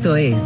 [0.00, 0.42] Esto es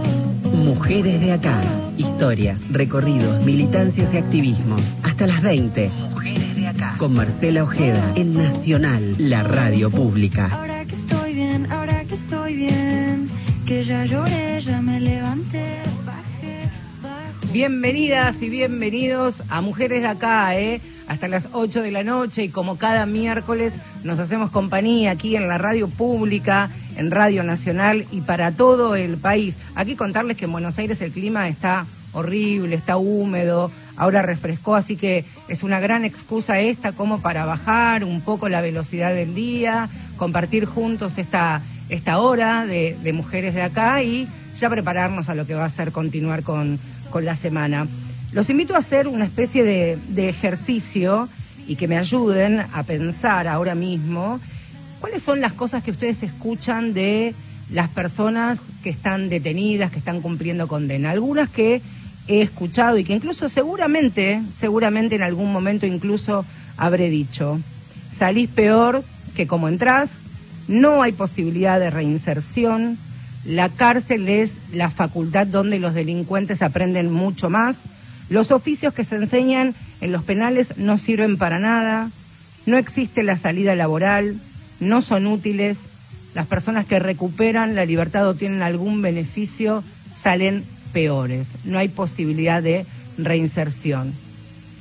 [0.65, 1.61] Mujeres de Acá.
[1.97, 4.97] Historias, recorridos, militancias y activismos.
[5.05, 5.91] Hasta las 20.
[6.11, 6.97] Mujeres de Acá.
[6.99, 10.49] Con Marcela Ojeda en Nacional, la radio pública.
[10.51, 13.29] Ahora que estoy bien, ahora que estoy bien,
[13.65, 16.69] que ya lloré, ya me levanté, bajé,
[17.01, 17.53] bajo.
[17.53, 20.81] Bienvenidas y bienvenidos a Mujeres de Acá, ¿eh?
[21.07, 25.47] Hasta las 8 de la noche y como cada miércoles nos hacemos compañía aquí en
[25.47, 29.57] la radio pública, en Radio Nacional y para todo el país.
[29.75, 34.97] Aquí contarles que en Buenos Aires el clima está horrible, está húmedo, ahora refrescó, así
[34.97, 39.89] que es una gran excusa esta como para bajar un poco la velocidad del día,
[40.17, 45.47] compartir juntos esta, esta hora de, de Mujeres de Acá y ya prepararnos a lo
[45.47, 46.79] que va a ser continuar con,
[47.11, 47.87] con la semana.
[48.33, 51.29] Los invito a hacer una especie de, de ejercicio
[51.67, 54.41] y que me ayuden a pensar ahora mismo
[55.05, 57.35] cuáles son las cosas que ustedes escuchan de
[57.71, 61.11] las personas que están detenidas, que están cumpliendo condena.
[61.11, 61.83] Algunas que
[62.27, 66.47] he escuchado y que incluso seguramente, seguramente en algún momento incluso
[66.79, 67.61] habré dicho,
[68.17, 69.05] salís peor
[69.37, 70.21] que como entrás,
[70.69, 72.97] no hay posibilidad de reinserción,
[73.45, 77.81] la cárcel es la facultad donde los delincuentes aprenden mucho más,
[78.31, 82.11] los oficios que se enseñan en los penales no sirven para nada,
[82.65, 84.41] no existe la salida laboral,
[84.85, 85.79] no son útiles,
[86.35, 89.83] las personas que recuperan la libertad o tienen algún beneficio
[90.17, 92.87] salen peores, no hay posibilidad de
[93.19, 94.13] reinserción.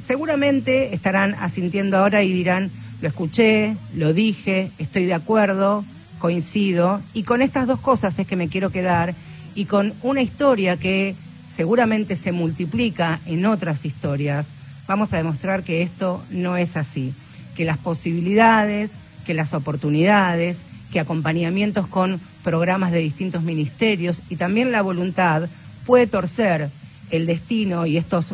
[0.05, 5.83] Seguramente estarán asintiendo ahora y dirán, lo escuché, lo dije, estoy de acuerdo,
[6.19, 9.13] coincido, y con estas dos cosas es que me quiero quedar,
[9.55, 11.15] y con una historia que
[11.55, 14.47] seguramente se multiplica en otras historias,
[14.87, 17.13] vamos a demostrar que esto no es así,
[17.55, 18.91] que las posibilidades,
[19.25, 20.59] que las oportunidades,
[20.91, 25.49] que acompañamientos con programas de distintos ministerios y también la voluntad
[25.85, 26.69] puede torcer
[27.09, 28.33] el destino y estos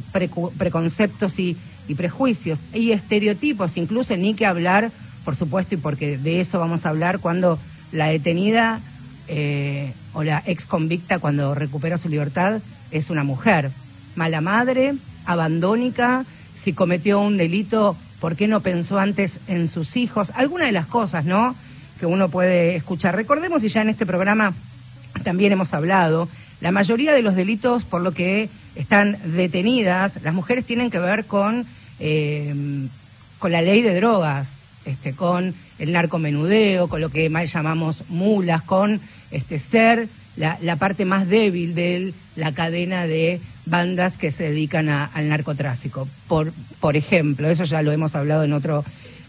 [0.57, 4.91] preconceptos y, y prejuicios y estereotipos, incluso ni que hablar,
[5.25, 7.59] por supuesto, y porque de eso vamos a hablar cuando
[7.91, 8.79] la detenida
[9.27, 13.71] eh, o la ex convicta cuando recupera su libertad es una mujer,
[14.15, 16.25] mala madre, abandónica,
[16.55, 20.31] si cometió un delito, ¿por qué no pensó antes en sus hijos?
[20.35, 21.55] Algunas de las cosas, ¿no?
[21.99, 23.15] Que uno puede escuchar.
[23.15, 24.53] Recordemos, y ya en este programa
[25.23, 26.29] también hemos hablado,
[26.61, 31.25] la mayoría de los delitos por lo que están detenidas, las mujeres tienen que ver
[31.25, 31.65] con,
[31.99, 32.53] eh,
[33.39, 34.49] con la ley de drogas,
[34.85, 38.99] este, con el narcomenudeo, con lo que más llamamos mulas, con
[39.31, 45.05] este, ser la, parte más débil de la cadena de bandas que se dedican a-
[45.05, 46.07] al narcotráfico.
[46.27, 48.83] Por, por ejemplo, eso ya lo hemos hablado en, otro,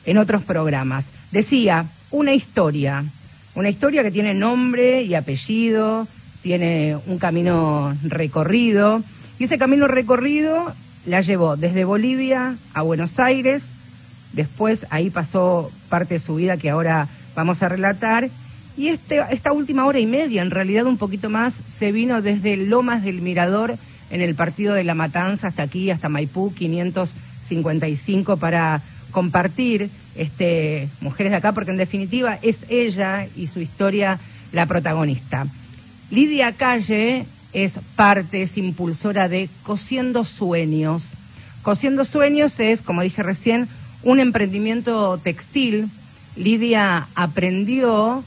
[0.07, 1.05] en otros programas.
[1.33, 3.05] Decía, una historia,
[3.55, 6.09] una historia que tiene nombre y apellido,
[6.43, 9.03] tiene un camino recorrido,
[9.39, 10.73] y ese camino recorrido
[11.07, 13.69] la llevó desde Bolivia a Buenos Aires,
[14.33, 18.29] después ahí pasó parte de su vida que ahora vamos a relatar,
[18.81, 22.57] y este, esta última hora y media, en realidad un poquito más, se vino desde
[22.57, 23.77] Lomas del Mirador
[24.11, 28.81] en el partido de La Matanza hasta aquí, hasta Maipú 555, para
[29.11, 34.19] compartir este, Mujeres de Acá, porque en definitiva es ella y su historia
[34.51, 35.47] la protagonista.
[36.11, 41.03] Lidia Calle es parte, es impulsora de Cosiendo Sueños.
[41.61, 43.69] Cosiendo Sueños es, como dije recién,
[44.03, 45.91] un emprendimiento textil.
[46.35, 48.25] Lidia aprendió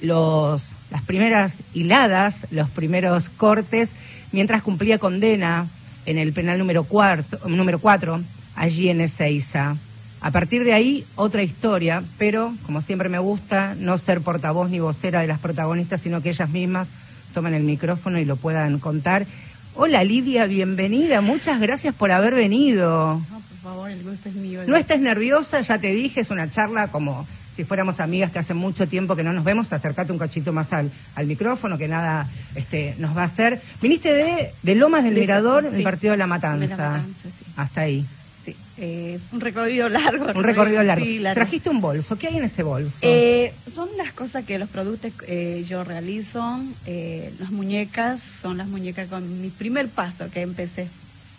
[0.00, 3.90] los, las primeras hiladas, los primeros cortes,
[4.32, 5.66] mientras cumplía condena
[6.06, 8.20] en el penal número 4, número cuatro,
[8.54, 9.76] allí en Ezeiza.
[10.20, 14.80] A partir de ahí, otra historia, pero como siempre me gusta, no ser portavoz ni
[14.80, 16.88] vocera de las protagonistas, sino que ellas mismas
[17.34, 19.26] tomen el micrófono y lo puedan contar.
[19.74, 23.20] Hola Lidia, bienvenida, muchas gracias por haber venido.
[23.30, 24.62] No, por favor, el gusto es mío.
[24.66, 28.54] No estés nerviosa, ya te dije, es una charla como si fuéramos amigas que hace
[28.54, 32.28] mucho tiempo que no nos vemos, acércate un cachito más al, al micrófono, que nada
[32.54, 33.60] este, nos va a hacer.
[33.80, 36.76] Viniste de, de Lomas del De- Mirador, sí, el partido de la de Matanza.
[36.76, 37.44] La Matanza, sí.
[37.56, 38.04] Hasta ahí.
[38.44, 40.26] Sí, eh, un recorrido largo.
[40.34, 41.04] Un recorrido largo.
[41.04, 41.40] Sí, largo.
[41.40, 42.98] Trajiste un bolso, ¿qué hay en ese bolso?
[43.02, 46.60] Eh, son las cosas que los productos eh, yo realizo.
[46.86, 50.88] eh, las muñecas son las muñecas con mi primer paso que empecé.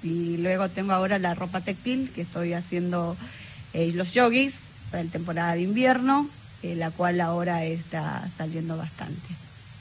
[0.01, 3.15] Y luego tengo ahora la ropa textil que estoy haciendo
[3.73, 4.53] eh, los yogis
[4.95, 6.29] para la temporada de invierno,
[6.63, 9.19] eh, la cual ahora está saliendo bastante.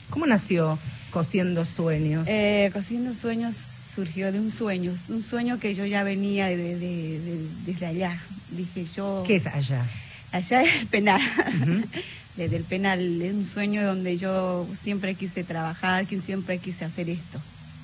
[0.09, 0.77] ¿Cómo nació
[1.11, 2.27] Cosiendo Sueños?
[2.27, 6.77] Eh, Cosiendo Sueños surgió de un sueño, un sueño que yo ya venía de, de-
[7.21, 8.21] de- desde allá.
[8.49, 9.23] Dije yo...
[9.25, 9.85] ¿Qué es allá?
[10.33, 11.21] Allá es el penal.
[12.35, 17.09] Desde el penal es un sueño donde yo siempre quise trabajar, que siempre quise hacer
[17.09, 17.39] esto.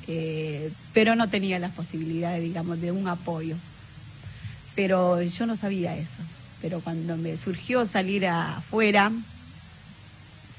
[0.09, 3.55] Eh, pero no tenía las posibilidades, digamos, de un apoyo.
[4.75, 6.21] Pero yo no sabía eso.
[6.61, 9.11] Pero cuando me surgió salir afuera,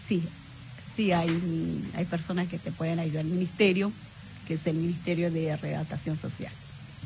[0.09, 0.23] sí,
[0.97, 1.29] sí hay,
[1.97, 3.25] hay personas que te pueden ayudar.
[3.25, 3.93] El ministerio,
[4.49, 6.51] que es el Ministerio de Redactación Social.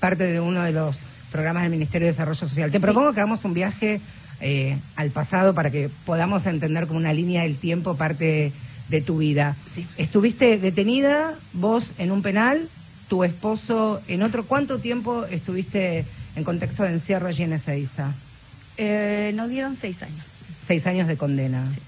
[0.01, 0.97] Parte de uno de los
[1.31, 2.71] programas del Ministerio de Desarrollo Social.
[2.71, 2.83] Te Sí.
[2.83, 4.01] propongo que hagamos un viaje
[4.41, 8.53] eh, al pasado para que podamos entender como una línea del tiempo parte
[8.89, 9.57] de tu vida.
[9.75, 9.87] Sí.
[9.99, 12.69] Estuviste detenida, vos en un penal,
[13.09, 14.45] tu esposo en otro.
[14.45, 16.05] ¿Cuánto tiempo estuviste
[16.35, 18.13] en contexto de encierro allí en Ezeiza?
[18.79, 20.27] Eh, nos dieron seis años.
[20.67, 21.65] Seis años de condena.
[21.73, 21.81] Sí.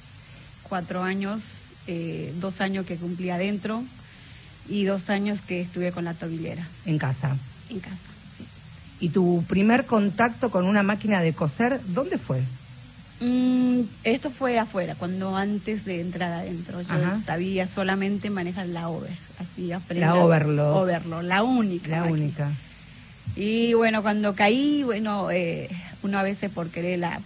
[0.63, 3.83] Cuatro años, eh, dos años que cumplí adentro
[4.69, 7.37] y dos años que estuve con la tobillera En casa.
[7.71, 7.97] en casa.
[8.37, 8.45] sí.
[9.01, 12.43] ¿Y tu primer contacto con una máquina de coser, dónde fue?
[13.21, 16.81] Mm, esto fue afuera, cuando antes de entrar adentro.
[16.83, 17.19] Yo Ajá.
[17.19, 19.11] sabía solamente manejar la over.
[19.41, 20.01] Así aprendí.
[20.05, 20.77] La overlock.
[20.77, 21.89] Overlock, la única.
[21.89, 22.13] La máquina.
[22.23, 22.53] única.
[23.39, 25.69] Y bueno, cuando caí, bueno, eh,
[26.03, 27.21] uno a veces por querer la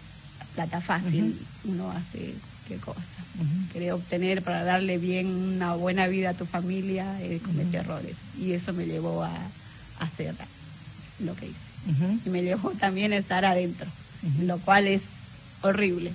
[0.55, 2.35] plata fácil, uno hace
[2.69, 3.01] qué cosa.
[3.41, 3.73] Ujú.
[3.73, 8.17] Querer obtener para darle bien una buena vida a tu familia, eh, comete errores.
[8.39, 10.35] Y eso me llevó a, a hacer
[11.25, 11.73] lo que hice.
[12.27, 13.87] Y me llevó también a estar adentro,
[14.43, 15.03] lo cual es
[15.63, 16.13] horrible.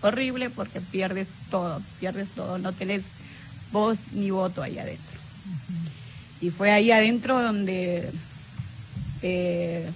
[0.00, 3.04] Horrible porque pierdes todo, pierdes todo, no tenés
[3.72, 5.18] voz ni voto ahí adentro.
[6.40, 8.10] Y fue ahí adentro donde
[9.26, 9.90] eh,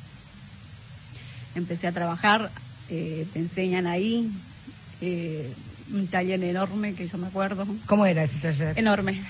[1.54, 2.50] empecé a trabajar,
[2.88, 4.30] eh, te enseñan ahí,
[5.02, 5.52] eh,
[5.92, 8.78] un taller enorme que yo me acuerdo, ¿Cómo era ese taller?
[8.78, 9.20] enorme.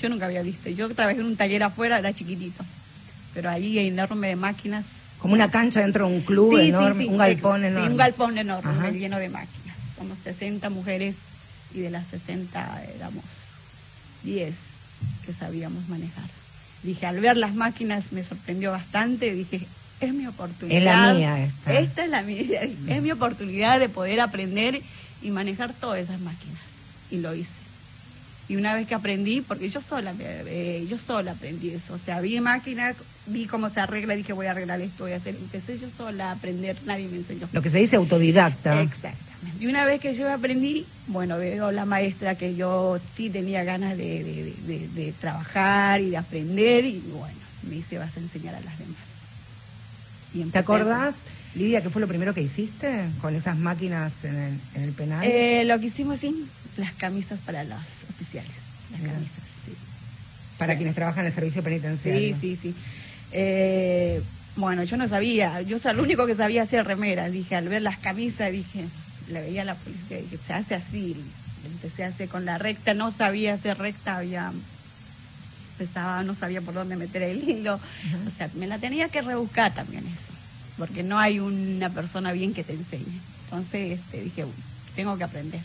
[0.00, 0.70] Yo nunca había visto.
[0.70, 2.64] Yo trabajé en un taller afuera, era chiquitito,
[3.34, 4.86] pero ahí enorme de máquinas.
[5.18, 7.90] Como una cancha dentro de un club Sí, sí, enorme, sí, un galpón sí, enorme.
[7.90, 8.90] un galpón enorme, Ajá.
[8.90, 9.76] lleno de máquinas.
[9.96, 11.16] Somos 60 mujeres
[11.74, 13.24] y de las 60 éramos
[14.22, 14.54] 10
[15.26, 16.30] que sabíamos manejar.
[16.82, 19.66] Dije, al ver las máquinas me sorprendió bastante, dije,
[20.00, 20.78] es mi oportunidad.
[20.78, 21.72] Es la mía esta.
[21.74, 24.80] Esta es la mía, es mi oportunidad de poder aprender
[25.22, 26.60] y manejar todas esas máquinas.
[27.10, 27.58] Y lo hice.
[28.48, 32.20] Y una vez que aprendí, porque yo sola, eh, yo sola aprendí eso, o sea,
[32.20, 32.96] vi máquinas,
[33.26, 36.30] vi cómo se arregla, dije voy a arreglar esto, voy a hacer, empecé yo sola
[36.30, 37.46] a aprender, nadie me enseñó.
[37.52, 38.80] Lo que se dice autodidacta.
[38.80, 39.27] Exactamente.
[39.60, 43.96] Y una vez que yo aprendí, bueno, veo la maestra que yo sí tenía ganas
[43.96, 48.54] de, de- de- de trabajar y de aprender y bueno, me dice vas a enseñar
[48.54, 48.98] a las demás.
[50.34, 51.16] Y ¿Te acordás,
[51.54, 55.24] Lidia, qué fue lo primero que hiciste con esas máquinas en el, en el penal?
[55.26, 57.78] Eh, lo que hicimos, sí, las camisas para los
[58.10, 58.52] oficiales.
[58.90, 59.72] Las camisas, sí.
[60.58, 62.34] para quienes trabajan en el servicio penitenciario.
[62.36, 62.74] Sí, sí, sí.
[63.32, 64.22] Eh,
[64.56, 67.30] bueno, yo no sabía, yo so- lo único que sabía hacer remeras.
[67.32, 68.86] Dije, al ver las camisas, dije,
[69.28, 71.16] le veía a la policía, dije, se hace así.
[71.64, 74.52] Empecé a hacer con la recta, no sabía hacer recta, había
[75.78, 77.78] empezaba, no sabía por dónde meter el hilo.
[78.26, 80.32] O sea, me la tenía que rebuscar también eso,
[80.76, 83.20] porque no hay una persona bien que te enseñe.
[83.44, 84.52] Entonces este, dije, "Uy,
[84.96, 85.60] tengo que aprender.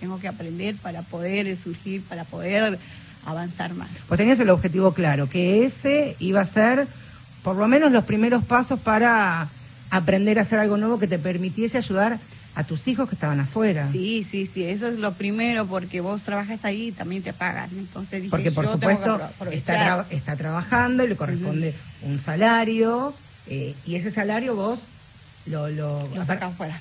[0.00, 2.78] Tengo que aprender para poder surgir, para poder
[3.26, 3.90] avanzar más.
[4.08, 6.88] Pues tenías el objetivo claro, que ese iba a ser
[7.42, 9.48] por lo menos los primeros pasos para
[9.90, 12.18] aprender a hacer algo nuevo que te permitiese ayudar
[12.54, 13.88] a tus hijos que estaban afuera.
[13.90, 17.70] Sí, sí, sí, eso es lo primero, porque vos trabajas ahí y también te pagan.
[17.72, 21.74] Entonces dije, Porque por yo tengo que supuesto está, tra- está trabajando y le corresponde
[22.02, 23.14] un salario
[23.46, 24.80] eh, y ese salario vos
[25.46, 25.68] lo...
[25.68, 26.80] lo, Lo sacaba fuera,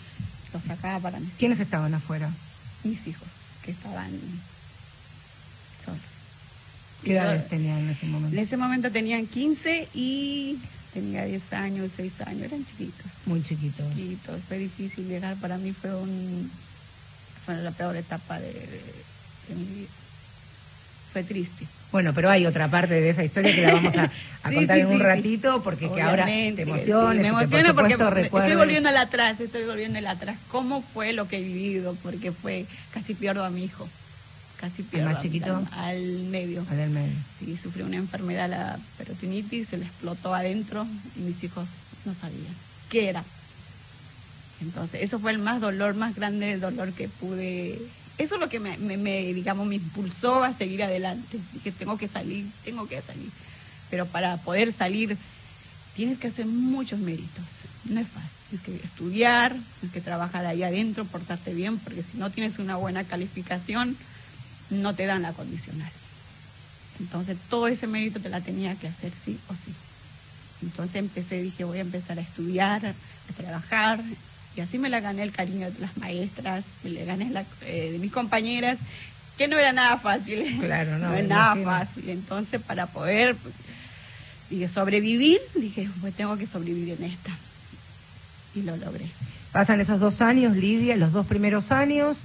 [0.53, 2.29] lo sacaba para mis, ¿Quiénes estaban afuera?
[2.83, 3.27] mis hijos,
[3.63, 4.11] que estaban
[5.83, 5.99] solos.
[7.03, 8.35] ¿Qué edades tenían en ese momento?
[8.35, 10.57] En ese momento tenían 15 y
[10.93, 13.05] tenía 10 años, 6 años, eran chiquitos.
[13.25, 13.85] Muy chiquitos.
[13.95, 16.49] Chiquitos, fue difícil llegar, para mí fue un
[17.45, 18.81] fue la peor etapa de, de-
[19.49, 19.87] de mi vida.
[21.13, 21.65] Fue triste.
[21.91, 24.03] Bueno, pero hay otra parte de esa historia que la vamos a,
[24.43, 27.41] a Sí, contar sí, en un sí, ratito porque que ahora te emociones, Me por
[27.41, 30.37] emociona porque recuerdes- estoy volviendo al atrás, estoy volviendo al atrás.
[30.49, 31.95] ¿Cómo fue lo que he vivido?
[32.03, 33.89] Porque fue, casi pierdo a mi hijo.
[34.59, 35.55] Casi pierdo más a- chiquito?
[35.55, 36.65] Al, al medio.
[36.69, 37.13] Al del medio.
[37.37, 40.85] Sí, sufrió una enfermedad, la peritonitis, se le explotó adentro
[41.15, 41.67] y mis hijos
[42.05, 42.53] no sabían
[42.89, 43.23] qué era.
[44.61, 47.79] Entonces, eso fue el más dolor, más grande dolor que pude.
[48.17, 51.39] Eso es lo que me, me- me, digamos, me impulsó a seguir adelante.
[51.53, 53.29] Dije, tengo que salir, tengo que salir.
[53.89, 55.15] Pero para poder salir,
[55.95, 57.45] tienes que hacer muchos méritos.
[57.85, 58.29] No es fácil.
[58.49, 62.75] Tienes que estudiar, tienes que trabajar ahí adentro, portarte bien, porque si no tienes una
[62.75, 63.95] buena calificación,
[64.69, 65.91] no te dan la condicional.
[66.99, 69.73] Entonces todo ese mérito te la tenía que hacer sí o sí.
[70.61, 74.01] Entonces empecé, dije, voy a empezar a estudiar, a trabajar
[74.57, 77.91] Y así me la gané el cariño de las maestras, me la gané la, eh,
[77.93, 78.79] de mis compañeras,
[79.37, 80.57] que no era nada fácil.
[80.59, 81.71] Claro, no, no es nada imagino.
[81.71, 82.09] fácil.
[82.09, 83.37] Entonces, para poder
[84.49, 87.31] dije, sobrevivir, dije, pues tengo que sobrevivir en esta.
[88.55, 89.05] Y lo logré.
[89.53, 92.17] Pasan esos dos años, Lidia, los dos primeros años,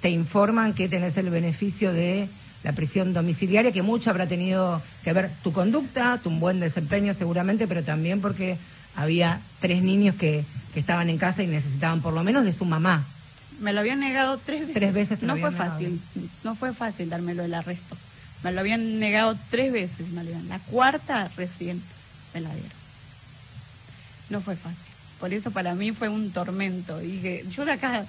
[0.00, 2.28] te informan que tenés el beneficio de
[2.64, 7.66] la prisión domiciliaria, que mucho habrá tenido que ver tu conducta, tu buen desempeño seguramente,
[7.66, 8.56] pero también porque
[8.96, 12.64] había tres niños que, que estaban en casa y necesitaban por lo menos de su
[12.64, 13.04] mamá.
[13.60, 14.74] Me lo habían negado tres veces.
[14.74, 15.70] Tres veces No fue negado.
[15.70, 16.00] fácil,
[16.44, 17.96] no fue fácil dármelo el arresto.
[18.44, 21.82] Me lo habían negado tres veces, me lo habían- La cuarta recién
[22.34, 22.70] me la dieron.
[24.30, 24.78] No fue fácil.
[25.18, 26.98] Por eso para mí fue un tormento.
[27.00, 28.04] Dije, yo de acá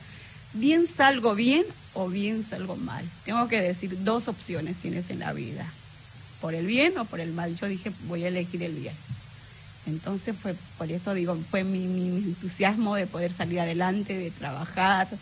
[0.53, 3.09] bien salgo bien o bien salgo mal.
[3.23, 5.73] Tengo que decir dos opciones tienes en la vida.
[6.39, 7.55] Por el bien o por el mal.
[7.55, 8.97] Yo dije, voy a elegir el bien.
[9.85, 15.19] Entonces fue, por eso digo, fue mi, mi- entusiasmo de poder salir adelante, de trabajar,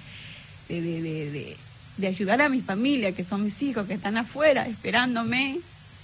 [0.68, 1.66] de, de, de,
[1.98, 5.64] de- ayudar a mi familia, que son mis hijos, que están afuera esperándome,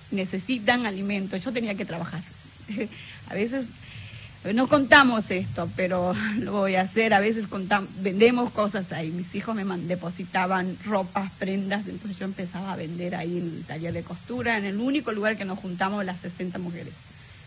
[0.10, 1.38] necesitan alimento.
[1.38, 2.24] Yo tenía que trabajar.
[3.26, 3.72] a veces
[4.52, 7.14] no contamos esto, pero lo voy a hacer.
[7.14, 7.48] A veces
[8.02, 9.10] vendemos cosas ahí.
[9.12, 13.94] Mis hijos me depositaban ropas, prendas, entonces yo empezaba a vender ahí en el taller
[13.94, 16.94] de costura, en el único lugar que nos juntamos las 60 mujeres.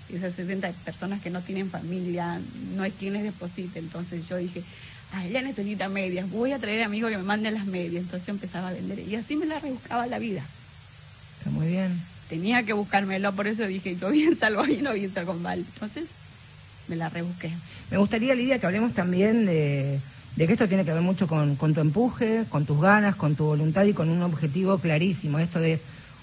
[0.09, 2.41] Y esas 60 personas que no tienen familia,
[2.75, 3.79] no hay quien les deposite.
[3.79, 4.62] Entonces yo dije,
[5.12, 8.05] ah, ella necesita medias, voy a traer amigos que me manden las medias.
[8.05, 10.43] Entonces yo empezaba a vender y así me la rebuscaba la vida.
[11.38, 12.00] Está muy bien.
[12.31, 15.59] Tenía que buscármelo, por eso dije, yo bien salgo bien o bien salgo mal.
[15.59, 16.07] Entonces
[16.88, 17.50] me la rebusqué.
[17.90, 19.99] Me gustaría, Lidia, que hablemos también de,
[20.37, 23.35] de que esto tiene que ver mucho con, con tu empuje, con tus ganas, con
[23.37, 25.38] tu voluntad y con un objetivo clarísimo.
[25.38, 25.81] Esto de es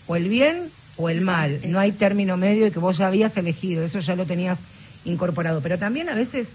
[0.08, 1.60] o el bien o el mal.
[1.68, 4.60] No hay término medio y que vos ya habías elegido, eso ya lo tenías
[5.06, 5.62] incorporado.
[5.62, 6.50] Pero también a veces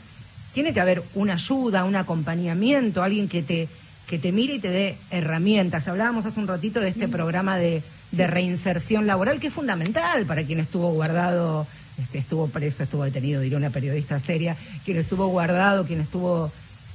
[0.54, 3.68] tiene que haber una ayuda, un acompañamiento, alguien que te,
[4.06, 5.88] que te mire y te dé herramientas.
[5.88, 10.42] Hablábamos hace un ratito de este programa de, de reinserción laboral, que es fundamental para
[10.44, 11.66] quien estuvo guardado,
[11.98, 16.52] este, estuvo preso, estuvo detenido, diría una periodista seria, quien estuvo guardado, quien estuvo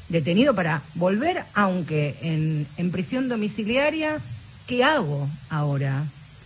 [0.10, 4.20] detenido para volver, aunque en, en prisión domiciliaria,
[4.68, 6.04] ¿qué hago ahora?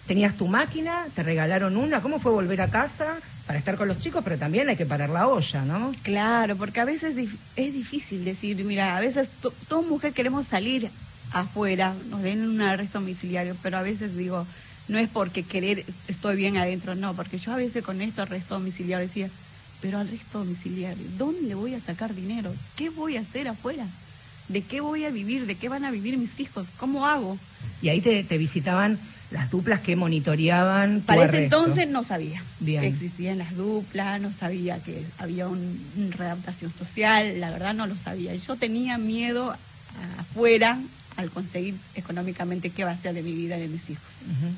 [0.07, 3.99] Tenías tu máquina, te regalaron una, ¿cómo fue volver a casa para estar con los
[3.99, 4.21] chicos?
[4.23, 5.91] Pero también hay que parar la olla, ¿no?
[6.03, 7.15] Claro, porque a veces
[7.55, 10.89] es difícil decir, mira, a veces to- toda mujer queremos salir
[11.33, 14.47] afuera, nos den un arresto domiciliario, pero a veces digo,
[14.87, 18.55] no es porque querer estoy bien adentro, no, porque yo a veces con esto arresto
[18.55, 19.29] domiciliario decía,
[19.81, 22.53] pero arresto domiciliario, ¿dónde voy a sacar dinero?
[22.75, 23.85] ¿Qué voy a hacer afuera?
[24.47, 25.45] ¿De qué voy a vivir?
[25.45, 26.67] ¿De qué van a vivir mis hijos?
[26.77, 27.37] ¿Cómo hago?
[27.81, 28.97] Y ahí te, te visitaban
[29.29, 31.01] las duplas que monitoreaban.
[31.01, 31.57] tu Para ese arresto.
[31.63, 32.79] entonces no sabía Bien.
[32.81, 37.87] que existían las duplas, no sabía que había un, una readaptación social, la verdad no
[37.87, 38.33] lo sabía.
[38.35, 39.53] Yo tenía miedo
[40.17, 40.79] afuera
[41.17, 44.05] al conseguir económicamente qué va a ser de mi vida y de mis hijos.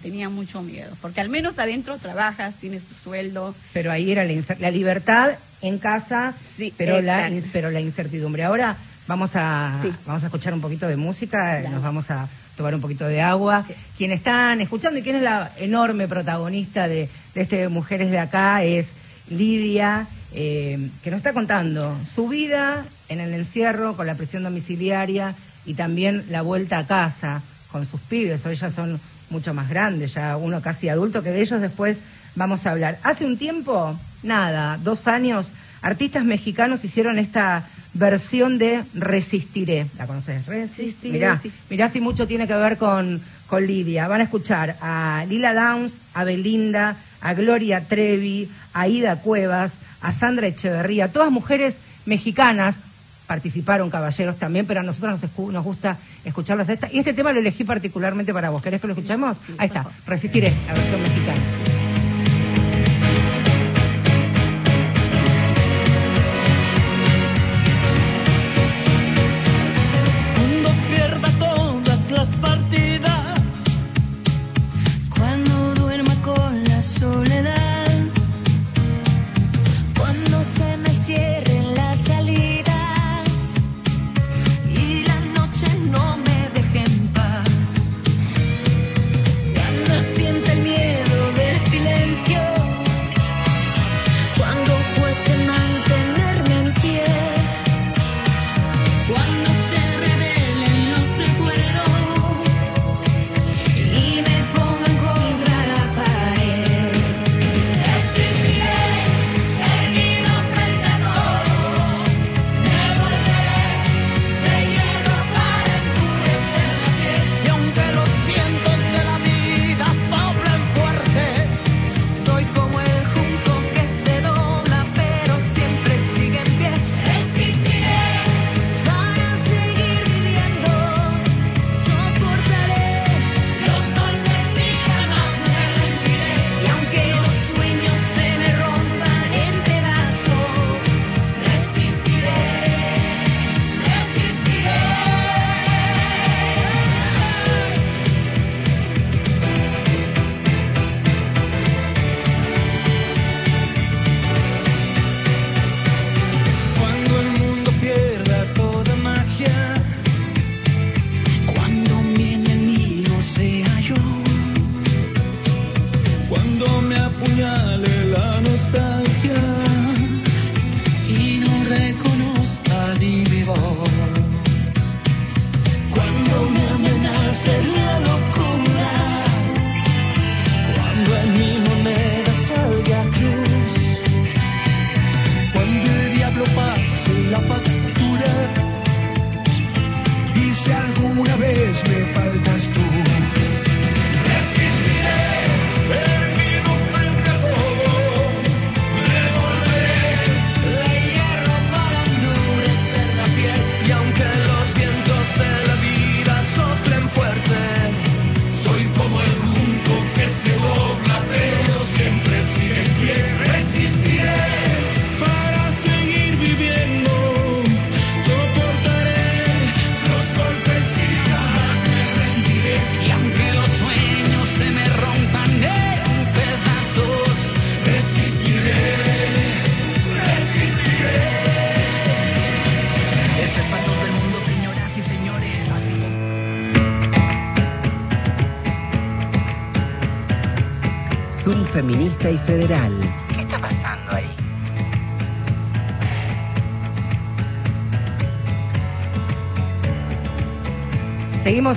[0.01, 3.56] Tenía mucho miedo, porque al menos adentro trabajas, tienes tu sueldo.
[3.74, 8.44] Pero ahí era la, la libertad en casa, Sí, pero, la, pero la incertidumbre.
[8.44, 8.75] Ahora
[9.08, 9.92] vamos a, Sí.
[10.06, 11.70] vamos a escuchar un poquito de música, Dale.
[11.70, 13.63] nos vamos a tomar un poquito de agua.
[13.68, 13.74] Sí.
[13.98, 18.63] Quien están escuchando y quién es la enorme protagonista de, de este Mujeres de Acá
[18.63, 18.88] es
[19.30, 25.36] Lidia, eh, que nos está contando su vida en el encierro con la prisión domiciliaria
[25.66, 28.46] y también la vuelta a casa con sus pibes.
[28.46, 29.00] Hoy ya son
[29.30, 32.01] mucho más grandes, ya uno casi adulto, que de ellos después
[32.36, 33.00] vamos a hablar.
[33.04, 35.48] Hace un tiempo, nada, dos años,
[35.82, 39.88] artistas mexicanos hicieron esta versión de Resistiré.
[39.98, 40.46] ¿La conoces?
[40.46, 41.32] Resistiré,
[41.70, 44.08] Mirá, si mucho tiene que ver con, con Lidia.
[44.08, 50.13] Van a escuchar a Lila Downs, a Belinda, a Gloria Trevi, a Ida Cuevas, a
[50.13, 52.75] Sandra Echeverría, todas mujeres mexicanas.
[53.29, 56.89] Participaron caballeros también, pero a nosotros nos, nos gusta escucharlas a esta.
[56.91, 58.59] Y este tema lo elegí particularmente para vos.
[58.59, 59.38] ¿Querés que lo escuchemos?
[59.45, 59.86] Sí, Ahí está.
[60.07, 61.59] Resistiré, la versión mexicana.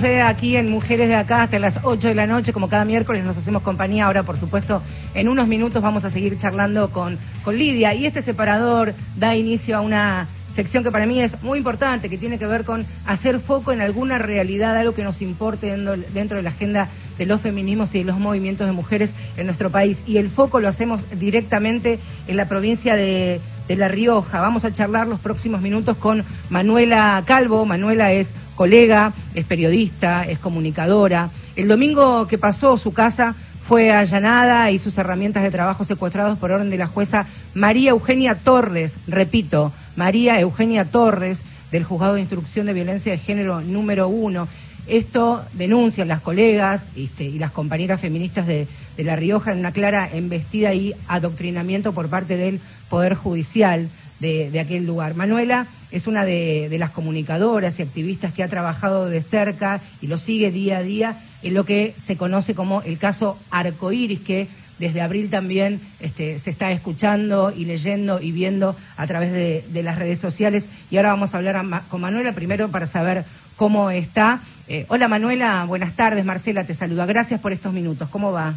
[0.03, 3.37] Aquí en Mujeres de Acá hasta las 8 de la noche, como cada miércoles nos
[3.37, 4.05] hacemos compañía.
[4.05, 4.81] Ahora, por supuesto,
[5.13, 7.93] en unos minutos vamos a seguir charlando con, con Lidia.
[7.93, 12.17] Y este separador da inicio a una sección que para mí es muy importante, que
[12.17, 16.35] tiene que ver con hacer foco en alguna realidad, algo que nos importe dentro, dentro
[16.35, 19.99] de la agenda de los feminismos y de los movimientos de mujeres en nuestro país.
[20.05, 24.41] Y el foco lo hacemos directamente en la provincia de, de La Rioja.
[24.41, 27.65] Vamos a charlar los próximos minutos con Manuela Calvo.
[27.65, 31.29] Manuela es colega, es periodista, es comunicadora.
[31.55, 33.35] El domingo que pasó su casa
[33.67, 38.35] fue allanada y sus herramientas de trabajo secuestrados por orden de la jueza María Eugenia
[38.35, 44.47] Torres, repito, María Eugenia Torres, del Juzgado de Instrucción de Violencia de Género número uno.
[44.85, 49.71] Esto denuncian las colegas este, y las compañeras feministas de, de La Rioja en una
[49.71, 52.59] clara embestida y adoctrinamiento por parte del
[52.93, 55.15] Poder Judicial de, aquel lugar.
[55.15, 60.19] Manuela es una de, las comunicadoras y activistas que ha trabajado de cerca y lo
[60.19, 65.01] sigue día a día en lo que se conoce como el caso Arcoíris, que desde
[65.01, 70.19] abril también este, se está escuchando y leyendo y viendo a través de, las redes
[70.19, 70.65] sociales.
[70.91, 73.25] Y ahora vamos a hablar a con Manuela primero para saber
[73.55, 74.39] cómo está.
[74.67, 76.23] Eh, hola Manuela, buenas tardes.
[76.25, 77.07] Marcela te saluda.
[77.07, 78.07] Gracias por estos minutos.
[78.09, 78.53] ¿Cómo va?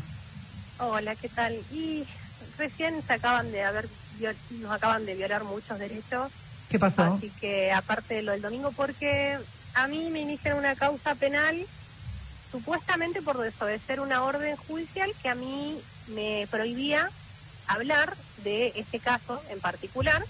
[0.78, 1.54] Hola, ¿qué tal?
[1.72, 2.04] Y
[2.58, 3.88] recién se acaban de haber,
[4.50, 6.30] nos acaban de violar muchos derechos,
[6.68, 7.02] ¿Qué pasó?
[7.04, 9.38] así que aparte de lo del domingo, porque
[9.74, 11.66] a mí me iniciaron una causa penal
[12.50, 17.10] supuestamente por desobedecer una orden judicial que a mí me prohibía
[17.66, 20.24] hablar de este caso en particular,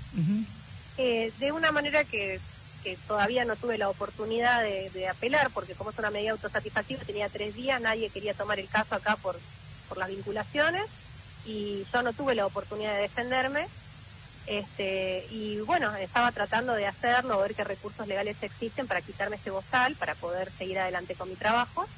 [0.96, 2.40] eh, de una manera que,
[2.82, 7.02] que todavía no tuve la oportunidad de, de apelar, porque como es una medida autosatisfactiva,
[7.04, 9.38] tenía tres días, nadie quería tomar el caso acá por,
[9.88, 10.82] por las vinculaciones,
[11.46, 13.68] y yo no tuve la oportunidad de defenderme.
[14.46, 19.50] Este, y bueno, estaba tratando de hacerlo, ver qué recursos legales existen para quitarme ese
[19.50, 21.88] bozal, para poder seguir adelante con mi trabajo.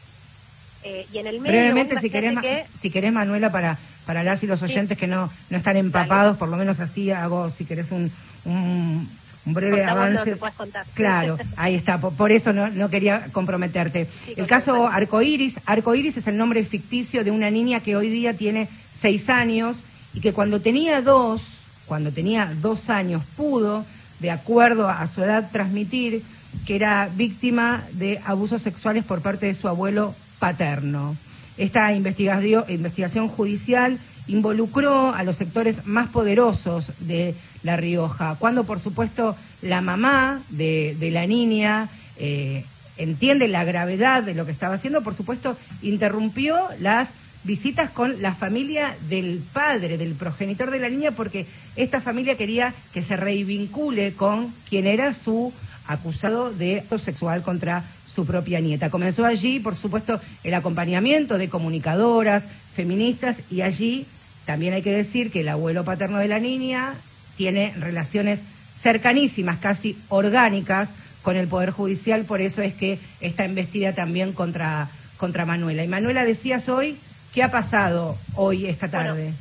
[0.82, 4.42] Eh, y en el medio, Brevemente, si querés, que- si querés, Manuela, para, para las
[4.44, 4.66] y los Sí.
[4.66, 8.12] oyentes que no, no están empapados, por lo menos así hago, si querés, un,
[8.44, 10.30] un, un breve lo avance.
[10.30, 10.86] que puedas contar.
[10.94, 14.06] Claro, ahí está, por, por eso no, no quería comprometerte.
[14.24, 14.86] Sí, el caso.
[14.88, 18.68] Arcoiris, Arcoiris es el nombre ficticio de una niña que hoy día tiene
[19.00, 19.78] seis años
[20.14, 21.42] y que cuando tenía dos,
[21.86, 23.84] cuando tenía dos años, pudo,
[24.20, 26.22] de acuerdo a su edad, transmitir
[26.66, 31.16] que era víctima de abusos sexuales por parte de su abuelo paterno.
[31.56, 39.36] Esta investigación, judicial involucró a los sectores más poderosos de La Rioja, cuando por supuesto
[39.62, 42.64] la mamá de, de la niña eh,
[42.96, 47.10] entiende la gravedad de lo que estaba haciendo, por supuesto interrumpió las
[47.44, 51.46] visitas con la familia del padre, del progenitor de la niña, porque
[51.76, 55.52] esta familia quería que se reivincule con quien era su
[55.86, 58.90] acusado de acto sexual contra su propia nieta.
[58.90, 64.06] Comenzó allí, por supuesto, el acompañamiento de comunicadoras, feministas, y allí
[64.44, 66.94] también hay que decir que el abuelo paterno de la niña
[67.36, 68.40] tiene relaciones
[68.80, 70.88] cercanísimas, casi orgánicas,
[71.22, 75.84] con el Poder Judicial, por eso es que está investida también contra, contra Manuela.
[75.84, 76.96] Y Manuela, decías hoy,
[77.38, 79.32] ¿qué ha pasado hoy, esta Bueno, tarde?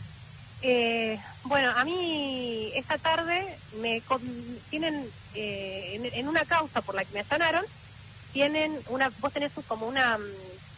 [0.61, 4.03] Eh, bueno, a mí esta tarde me
[4.69, 7.65] tienen eh, en, en una causa por la que me allanaron,
[8.33, 10.21] tienen una, vos tenés como una mm,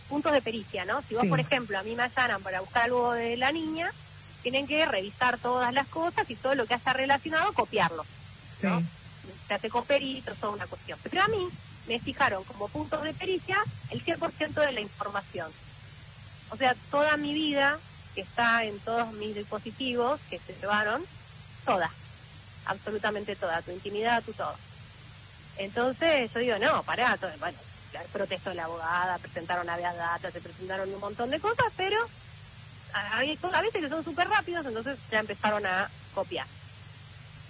[0.08, 1.02] puntos de pericia, ¿no?
[1.10, 1.28] Si vos, Sí.
[1.28, 3.92] por ejemplo, a mí me allanan para buscar algo de la niña,
[4.42, 8.06] tienen que revisar todas las cosas y todo lo que haya relacionado, copiarlo.
[8.58, 8.68] Sí.
[8.68, 8.82] ¿no?
[9.46, 10.98] Se hace con peritos, toda una cuestión.
[11.04, 11.50] Pero a mí
[11.86, 13.58] me fijaron como puntos de pericia
[13.90, 15.52] el 100% de la información.
[16.50, 17.80] O sea, toda mi vida,
[18.14, 21.06] que está en todos mis dispositivos que se llevaron,
[21.66, 21.94] toda,
[22.66, 24.58] absolutamente toda, tu intimidad, tu todo.
[25.58, 27.60] Entonces yo digo, no, pará, todo- bueno,
[28.12, 31.98] protestó la abogada, presentaron habeas data, se presentaron un montón de cosas, pero
[32.94, 36.48] a, hay cosas a veces que son súper rápidos, entonces ya empezaron a copiar.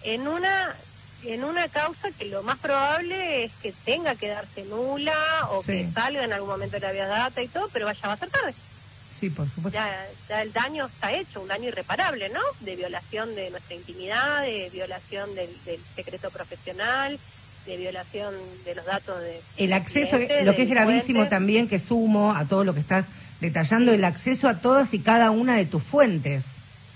[0.02, 0.76] En una
[1.22, 5.74] en una causa que lo más probable es que tenga que darse nula o Sí.
[5.74, 8.30] que salga en algún momento la habeas data y todo, pero vaya va a ser
[8.30, 8.56] tarde.
[9.20, 9.78] Sí, por supuesto.
[9.78, 12.40] Ya, ya el daño está hecho, un daño irreparable, ¿no?
[12.62, 17.20] De violación de nuestra intimidad, de violación del, del secreto profesional,
[17.66, 19.42] de violación de los datos de...
[19.58, 23.08] El acceso, clientes, lo que es gravísimo también, que sumo a todo lo que estás
[23.42, 26.46] detallando, el acceso a todas y cada una de tus fuentes.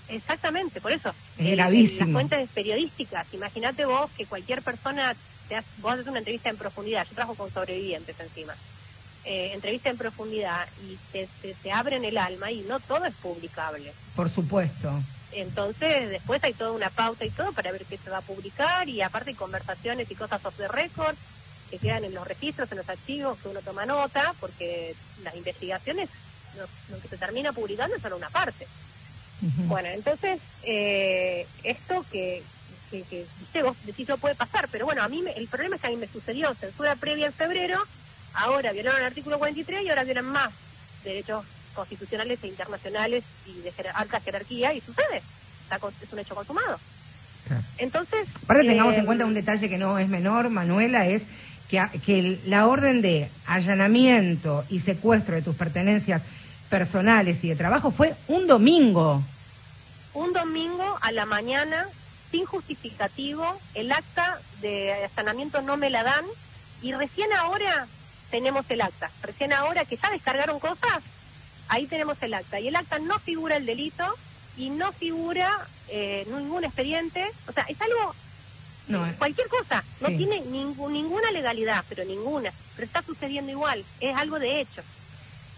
[0.10, 1.14] Exactamente, por eso.
[1.38, 2.06] Es El- gravísimo.
[2.06, 3.28] Las fuentes periodísticas.
[3.34, 5.16] Imagínate vos que cualquier persona,
[5.50, 7.06] te hace- vos haces una entrevista en profundidad.
[7.10, 8.54] Yo trabajo con sobrevivientes encima.
[9.26, 13.16] Eh, entrevista en profundidad y te, te, te abren el alma y no todo es
[13.16, 13.94] publicable.
[14.16, 15.02] Por supuesto.
[15.32, 18.88] Entonces, después hay toda una pauta y todo para ver qué se va a publicar
[18.90, 21.16] y aparte hay conversaciones y cosas off the record
[21.72, 26.10] que quedan en los registros, en los archivos, que uno toma nota, porque las investigaciones,
[26.56, 28.68] lo, lo que se termina publicando es solo una parte.
[29.68, 32.44] Bueno, entonces, eh, esto que,
[32.92, 33.04] que,
[33.52, 35.88] que vos decís no puede pasar, pero bueno, a mí me- el problema es que
[35.88, 37.78] a mí me sucedió censura previa en febrero,
[38.34, 40.50] ahora violaron el artículo 43 y ahora violan más
[41.04, 45.22] derechos constitucionales e internacionales y de jer- alta jerarquía y sucede,
[45.64, 46.80] Está con- es un hecho consumado.
[47.48, 47.64] Claro.
[47.78, 48.28] Entonces...
[48.44, 51.24] Aparte tengamos eh, en cuenta un detalle que no es menor, Manuela, es
[51.70, 56.22] que, a- que el- la orden de allanamiento y secuestro de tus pertenencias
[56.70, 59.24] personales y de trabajo fue un domingo.
[60.14, 61.88] un domingo a la mañana,
[62.30, 66.24] sin justificativo, el acta de allanamiento no me la dan
[66.84, 67.88] y recién ahora
[68.34, 69.12] tenemos el acta.
[69.22, 71.04] Recién ahora que ya descargaron cosas,
[71.68, 72.60] ahí tenemos el acta.
[72.60, 74.04] Y el acta no figura el delito
[74.58, 75.52] y no figura
[75.90, 77.24] eh, ningún expediente.
[77.48, 78.16] O sea, es algo,
[78.88, 79.84] No, eh, cualquier cosa.
[80.02, 82.52] No tiene ningú- ninguna legalidad, pero ninguna.
[82.76, 83.86] Pero está sucediendo igual.
[84.00, 84.82] Es algo de hecho.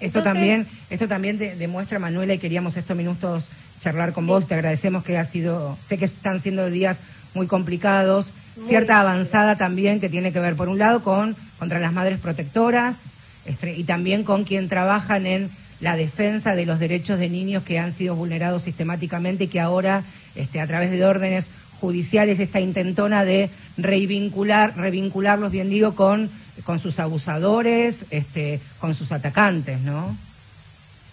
[0.01, 3.45] Esto Entonces- también, esto también de- demuestra, Manuela, y queríamos estos minutos
[3.79, 4.47] charlar con vos.
[4.49, 6.97] Te agradecemos que ha sido, sé que están siendo días
[7.35, 11.79] muy complicados, Muy cierta avanzada también que tiene que ver, por un lado, con contra
[11.79, 13.03] las madres protectoras
[13.45, 17.79] este, y también con quien trabajan en la defensa de los derechos de niños que
[17.79, 20.03] han sido vulnerados sistemáticamente y que ahora,
[20.35, 21.47] este, a través de órdenes
[21.79, 26.29] judiciales, esta intentona de revincular, revincularlos, bien digo, con,
[26.63, 30.15] con sus abusadores, este, con sus atacantes, ¿no?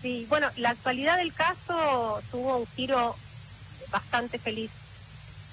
[0.01, 3.15] Sí, bueno, la actualidad del caso tuvo un giro
[3.91, 4.71] bastante feliz.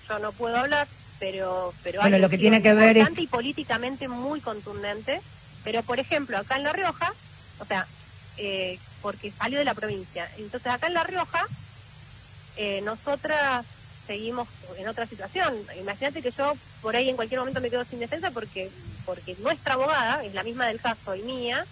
[0.09, 3.27] Yo no puedo hablar, pero pero Bueno, hay lo que tiene que ver es- y
[3.27, 5.21] políticamente muy contundente.
[5.63, 7.13] Pero por ejemplo, acá en La Rioja,
[7.59, 7.87] o sea,
[8.37, 11.45] eh, porque salió de la provincia, entonces acá en La Rioja
[12.55, 13.65] eh, nosotras
[14.07, 15.67] seguimos en otra situación.
[15.75, 18.73] Imagínate que yo por ahí en cualquier momento me quedo sin defensa porque
[19.05, 21.67] porque nuestra abogada es la misma del caso y mía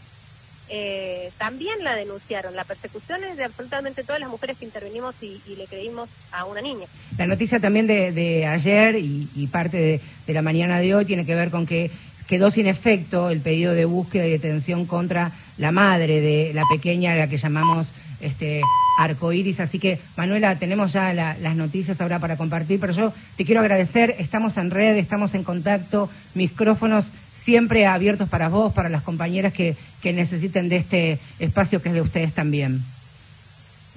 [0.70, 2.56] eh, también la denunciaron.
[2.56, 6.62] La persecución es de absolutamente todas las mujeres que intervenimos y, le creímos a una
[6.62, 6.88] niña.
[7.18, 11.26] La noticia también de, de ayer y, parte de, de la mañana de hoy tiene
[11.26, 11.90] que ver con que
[12.28, 17.16] quedó sin efecto el pedido de búsqueda y detención contra la madre de la pequeña,
[17.16, 18.62] la que llamamos este
[19.00, 19.60] arcoíris.
[19.62, 23.62] Así que, Manuela, tenemos ya la- las noticias ahora para compartir, pero yo te quiero
[23.62, 24.16] agradecer.
[24.20, 29.78] Estamos en red, estamos en contacto, micrófonos siempre abiertos para vos, para las compañeras que,
[30.02, 32.84] que necesiten de este espacio que es de ustedes también.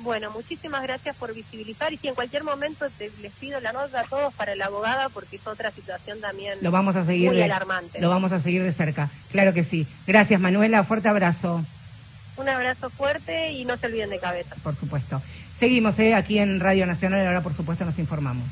[0.02, 4.00] Bueno, muchísimas gracias por visibilizar y si en cualquier momento te, les pido la nota
[4.00, 7.36] a todos para la abogada porque es otra situación también Lo vamos a seguir muy
[7.36, 8.00] de, alarmante.
[8.00, 9.10] Lo vamos a seguir de cerca.
[9.30, 9.86] Claro que sí.
[10.06, 10.84] Gracias, Manuela.
[10.84, 11.64] Fuerte abrazo,
[12.36, 14.56] Un abrazo fuerte y no se olviden de cabeza.
[14.62, 15.20] por supuesto.
[15.58, 16.14] Seguimos ¿eh?
[16.14, 17.26] aquí en Radio Nacional.
[17.26, 18.46] Ahora, por supuesto, nos informamos.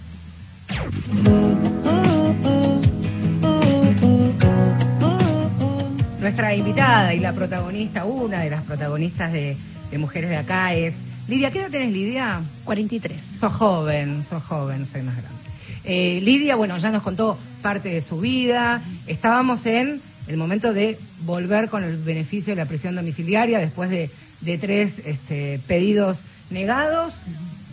[6.21, 9.57] Nuestra invitada y la protagonista, una de las protagonistas de,
[9.91, 10.95] de Mujeres de Acá es
[11.29, 11.51] Lidia.
[11.53, 12.41] ¿Qué edad tenés, Lidia?
[12.65, 13.21] 43.
[13.39, 15.39] Sos joven, sos joven, soy más grande.
[15.85, 18.83] Eh, Lidia, bueno, ya nos contó parte de su vida.
[19.07, 24.11] Estábamos en el momento de volver con el beneficio de la prisión domiciliaria después de,
[24.41, 27.15] de tres este, pedidos negados.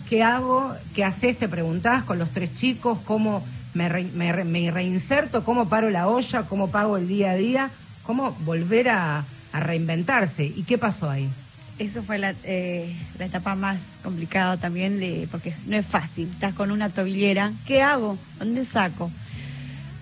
[0.08, 0.72] ¿Qué hago?
[0.94, 1.38] ¿Qué haces?
[1.40, 5.90] Te preguntás con los tres chicos, cómo me, re- me re- me reinserto, cómo paro
[5.90, 7.72] la olla, cómo pago el día a día,
[8.06, 10.46] cómo volver a, a reinventarse.
[10.46, 11.30] ¿Y qué pasó ahí?
[11.78, 16.30] Eso fue la, eh, la etapa más complicada también, de porque no es fácil.
[16.32, 18.18] Estás con una tobillera, ¿qué hago?
[18.40, 19.12] ¿Dónde saco?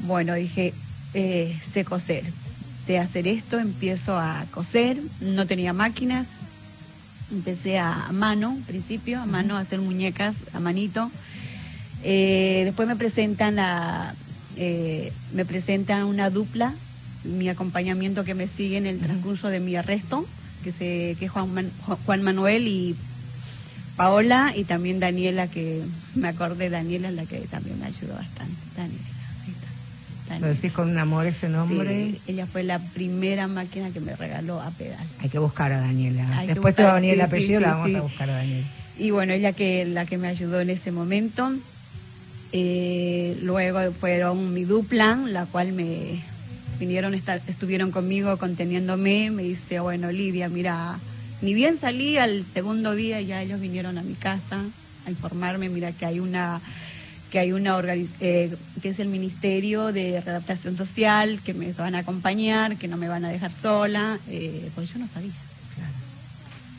[0.02, 0.74] Bueno, dije,
[1.16, 2.26] eh, sé coser,
[2.86, 6.28] sé hacer esto, empiezo a coser, no tenía máquinas,
[7.32, 11.10] empecé a, a mano, al principio, a mano, a hacer muñecas a manito.
[12.04, 14.14] Eh, después me presentan la,
[14.58, 16.74] me presentan una dupla
[17.24, 20.28] mi acompañamiento que me sigue en el transcurso de mi arresto,
[20.64, 22.96] que, se, que Juan, Man- Ju- Juan Manuel y
[23.96, 25.84] Paola y también Daniela, que
[26.16, 28.56] me acordé, Daniela es la que también me ayudó bastante.
[28.76, 29.04] Daniela,
[29.46, 30.40] ahí está.
[30.40, 32.10] Lo decís con un amor ese nombre.
[32.12, 35.06] Sí, ella fue la primera máquina que me regaló a pedal.
[35.20, 36.28] Hay que buscar a Daniela.
[36.40, 37.96] Hay Después te va a venir el apellido, sí, la vamos sí.
[37.96, 38.68] a buscar a Daniela.
[38.98, 41.54] Y bueno, ella que la que me ayudó en ese momento.
[42.52, 46.24] Eh, luego fueron mi dupla, la cual me
[46.80, 49.32] vinieron, estar, estuvieron conmigo conteniéndome.
[49.32, 51.00] Me dice, bueno, Lidia, mira,
[51.42, 54.62] ni bien salí al segundo día, ya ellos vinieron a mi casa
[55.06, 56.62] a informarme, mira que hay una
[57.32, 57.80] que hay una
[58.20, 62.96] eh, que es el Ministerio de Readaptación Social, que me van a acompañar, que no
[62.96, 65.32] me van a dejar sola, eh, pues yo no sabía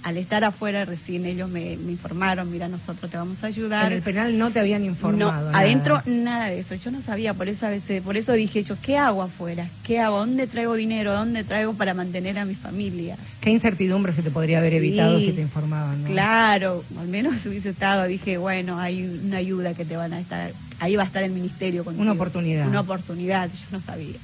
[0.05, 3.87] al estar afuera recién ellos me, me informaron, mira, nosotros te vamos a ayudar.
[3.91, 5.33] En el penal no te habían informado.
[5.33, 5.59] No, nada.
[5.59, 8.77] adentro nada de eso, yo no sabía, por eso a veces, por eso dije yo,
[8.83, 9.67] ¿qué hago afuera?
[9.83, 10.19] ¿Qué hago?
[10.19, 11.15] ¿Dónde traigo dinero?
[11.15, 13.17] ¿Dónde traigo para mantener a mi familia?
[13.41, 16.03] ¿Qué incertidumbre se te podría haber Sí, evitado si te informaban?
[16.03, 16.11] ¿no?
[16.11, 20.53] Claro, al menos hubiese estado, dije, bueno, hay una ayuda que te van a estar,
[20.81, 22.03] ahí va a estar el ministerio contigo.
[22.03, 22.69] Una oportunidad.
[22.69, 24.17] Una oportunidad, yo no sabía.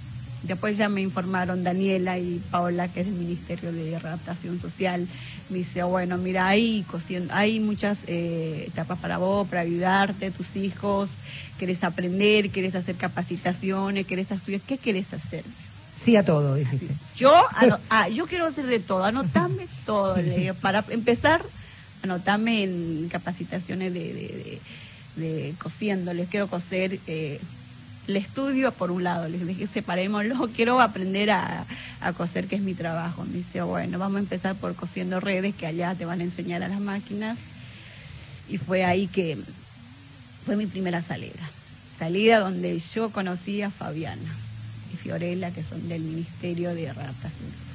[0.43, 5.07] Después ya me informaron Daniela y Paola, que es del Ministerio de Readaptación Social.
[5.51, 10.57] Me dice, bueno, mira, hay, cosiendo, hay muchas eh, etapas para vos, para ayudarte, tus
[10.57, 11.11] hijos,
[11.59, 15.45] querés aprender, querés hacer capacitaciones, querés estudiar, ¿qué querés hacer?
[15.97, 16.95] Sí a todo, dijiste.
[17.17, 20.17] Yo, ano- ah, yo quiero hacer de todo, anotame todo.
[20.17, 21.45] le para empezar,
[22.03, 24.61] anotame en capacitaciones de, de,
[25.17, 26.15] de, de cosiendo.
[26.15, 27.41] Les quiero coser eh,
[28.11, 29.29] el estudio por un lado.
[29.29, 31.65] Les dije, separémoslo, quiero aprender a,
[32.01, 33.25] a coser, que es mi trabajo.
[33.25, 36.63] Me dice, bueno, vamos a empezar por cosiendo redes, que allá te van a enseñar
[36.63, 37.39] a las máquinas.
[38.49, 39.39] Y fue ahí que
[40.45, 41.41] fue mi primera salida.
[41.99, 44.35] Salida donde yo conocí a Fabiana
[44.93, 47.33] y Fiorella, que son del Ministerio de Social.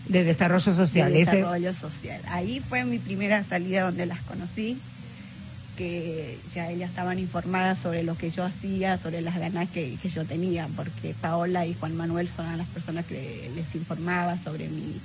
[0.08, 1.14] De desarrollo social.
[1.14, 2.22] de desarrollo social.
[2.28, 4.78] Ahí fue mi primera salida donde las conocí,
[5.76, 10.10] que ya ellas estaban informadas sobre lo que yo hacía, sobre las ganas que, que
[10.10, 15.00] yo tenía, porque Paola y Juan Manuel son las personas que les informaba sobre mi,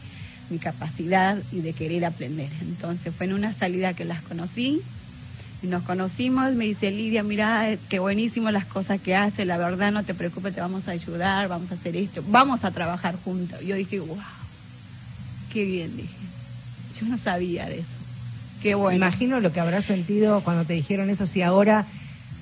[0.51, 2.51] mi capacidad y de querer aprender.
[2.61, 4.83] Entonces fue en una salida que las conocí.
[5.63, 9.93] Y nos conocimos, me dice Lidia, mira, qué buenísimo las cosas que hace, la verdad
[9.93, 13.61] no te preocupes, te vamos a ayudar, vamos a hacer esto, vamos a trabajar juntos.
[13.61, 14.17] Yo dije, wow,
[15.53, 16.09] qué bien, dije.
[16.99, 18.00] Yo no sabía de eso.
[18.63, 18.97] Qué bueno.
[18.97, 21.87] Imagino lo que habrás sentido cuando te dijeron eso, si ahora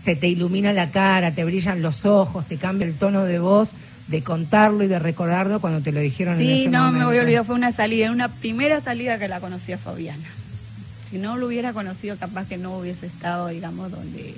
[0.03, 3.71] se te ilumina la cara, te brillan los ojos, te cambia el tono de voz
[4.09, 7.19] de contarlo y de recordarlo cuando te lo dijeron en Sí, ese no, me voy
[7.19, 10.25] a olvidar, fue una salida, una primera salida que la conocí a Fabiana.
[11.09, 14.35] Si no lo hubiera conocido, capaz que no hubiese estado, digamos, donde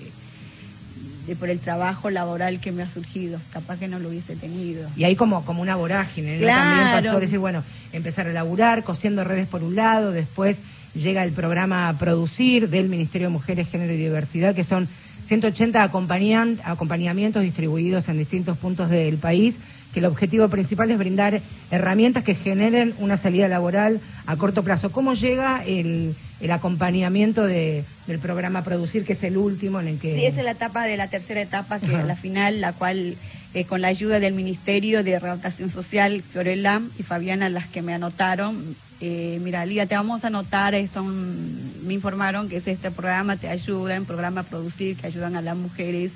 [1.27, 4.89] de por el trabajo laboral que me ha surgido, capaz que no lo hubiese tenido.
[4.97, 6.41] Y ahí como, como una vorágine, ¿no?
[6.41, 6.61] Claro.
[6.61, 7.63] También pasó a decir, bueno,
[7.93, 10.59] empezar a laburar, cosiendo redes por un lado, después
[10.95, 14.89] llega el programa Producir del Ministerio de Mujeres, Género y Diversidad, que son
[15.27, 19.57] 180 acompañan- acompañamientos distribuidos en distintos puntos del país,
[19.95, 24.91] que el objetivo principal es brindar herramientas que generen una salida laboral a corto plazo.
[24.93, 29.99] ¿Cómo llega el, el acompañamiento de- del programa Producir, que es el último en el
[29.99, 30.15] que...
[30.15, 32.01] Sí, esa es la etapa de la tercera etapa, que Ajá.
[32.01, 33.17] a la final, la cual,
[33.55, 37.93] eh, con la ayuda del Ministerio de Readaptación Social, Fiorella y Fabiana, las que me
[37.95, 42.91] anotaron, eh, mira, Lidia, te vamos a anotar, esto, mm, me informaron que es este
[42.91, 46.13] programa, te ayuda, en programa Producir, que ayudan a las mujeres,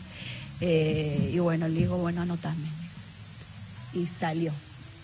[0.61, 2.69] eh, y bueno, le digo, bueno, anotame.
[3.93, 4.53] Y salió,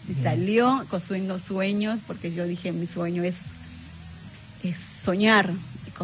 [0.09, 3.47] y salió cosiendo sueños, porque yo dije, mi sueño es
[4.63, 5.51] es soñar,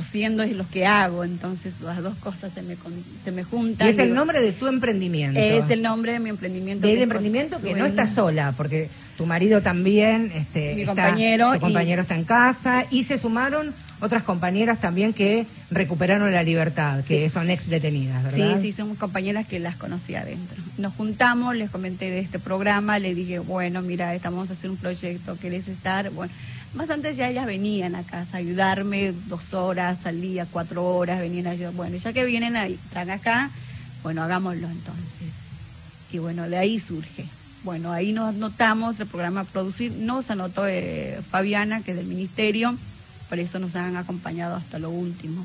[0.00, 2.76] cosiendo es lo que hago, entonces las dos cosas se me,
[3.24, 3.87] se me juntan.
[3.87, 5.40] Y es el nombre de tu emprendimiento.
[5.40, 6.87] Es el nombre de mi emprendimiento.
[6.87, 11.54] del es emprendimiento que no estás sola, porque tu marido también, este, Mi está- compañero
[11.54, 16.42] tu compañero y- está en casa y se sumaron otras compañeras también que recuperaron la
[16.42, 18.59] libertad, que son ex detenidas, ¿verdad?
[18.61, 20.62] Sí, sí, somos compañeras que las conocí adentro.
[20.76, 24.76] Nos juntamos, les comenté de este programa, les dije, bueno, mira, estamos a hacer un
[24.76, 26.11] proyecto, ¿querés estar?
[26.11, 26.30] Bueno,
[26.76, 31.20] más antes ya ellas venían a casa a ayudarme dos horas al día, cuatro horas,
[31.20, 31.72] venían a ayudar.
[31.72, 33.50] Bueno, ya que vienen ahí, están acá,
[34.02, 35.32] bueno, hagámoslo entonces.
[36.12, 37.26] Y bueno, de ahí surge.
[37.64, 42.76] Bueno, ahí nos notamos el programa Producir, nos anotó eh, Fabiana, que es del Ministerio,
[43.28, 45.44] por eso nos han acompañado hasta lo último.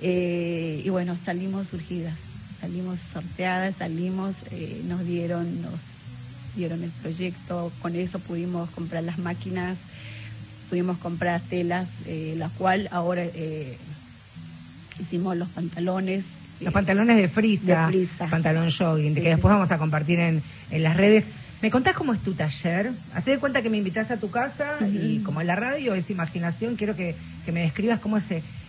[0.00, 2.14] Eh, y bueno, salimos surgidas,
[2.60, 5.80] salimos sorteadas, salimos, eh, nos dieron, nos
[6.56, 9.78] dieron el proyecto, con eso pudimos comprar las máquinas,
[10.68, 13.76] pudimos comprar telas, eh, la cual ahora eh,
[15.00, 16.24] hicimos los pantalones.
[16.60, 18.26] Los pantalones de frisa, De frisa.
[18.28, 19.54] pantalón jogging, Sí, que sí, después sí.
[19.56, 21.24] vamos a compartir en, en las redes.
[21.62, 22.92] ¿Me contás cómo es tu taller?
[23.14, 26.10] Hacé de cuenta que me invitas a tu casa y como en la radio es
[26.10, 28.26] imaginación, quiero que, que me describas cómo es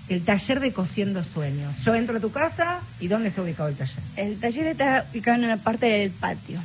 [0.09, 1.77] el taller de Cosiendo Sueños.
[1.83, 3.97] Yo entro a tu casa y ¿dónde está ubicado el taller?
[4.17, 6.59] El taller está ubicado en una parte del patio.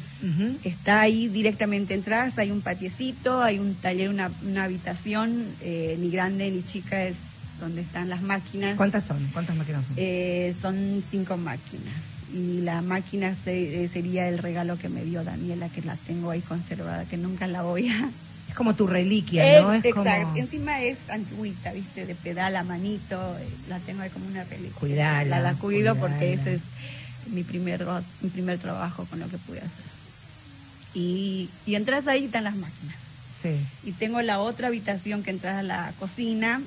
[0.64, 6.10] Está ahí directamente entras, hay un patiecito, hay un taller, una, una habitación, eh, ni
[6.10, 7.16] grande ni chica, es
[7.58, 8.76] donde están las máquinas.
[8.76, 9.26] ¿Cuántas son?
[9.32, 9.94] ¿Cuántas máquinas son?
[9.96, 11.94] Eh, son cinco máquinas.
[12.34, 16.30] Y la máquina se- eh, sería el regalo que me dio Daniela, que la tengo
[16.30, 18.08] ahí conservada, que nunca la voy a...
[18.50, 19.74] es como tu reliquia, ¿no?
[19.74, 20.06] Ex- Es como...
[20.10, 20.38] Exacto.
[20.38, 22.04] Encima es antigüita, ¿viste?
[22.06, 24.78] De pedal a manito, eh, la tengo ahí como una reliquia.
[24.78, 26.00] Cuidala, La, la cuido cuidala.
[26.14, 26.62] porque ese es
[27.32, 27.86] mi primer,
[28.20, 29.84] mi primer trabajo con lo que pude hacer.
[30.94, 32.96] Y, y entras ahí y están las máquinas.
[33.40, 33.56] Sí.
[33.84, 36.60] Y tengo la otra habitación que entras a la cocina,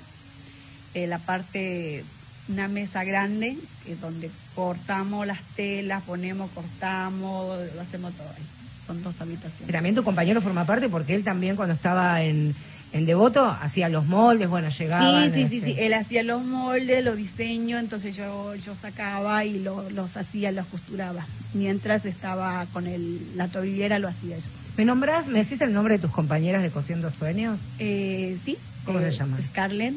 [0.93, 2.03] eh, la parte,
[2.47, 8.43] una mesa grande, que es donde cortamos las telas, ponemos, cortamos, lo hacemos todo ahí.
[8.85, 9.71] Son dos Y habitaciones.
[9.71, 12.53] también tu compañero forma parte porque él también cuando estaba en,
[12.91, 15.23] en Devoto hacía los moldes, bueno, llegaba.
[15.25, 15.75] Sí, sí, sí, sí.
[15.79, 20.65] Él hacía los moldes, los diseños, entonces yo, yo sacaba y lo- los hacía, los
[20.67, 21.25] costuraba.
[21.53, 24.45] Mientras estaba con el, la tobillera, lo hacía yo.
[24.75, 27.59] ¿Me nombrás, me decís el nombre de tus compañeras de Cosiendo Sueños?
[27.79, 28.57] Eh, sí.
[28.85, 29.41] ¿Cómo eh, se llaman?
[29.41, 29.93] Scarlett,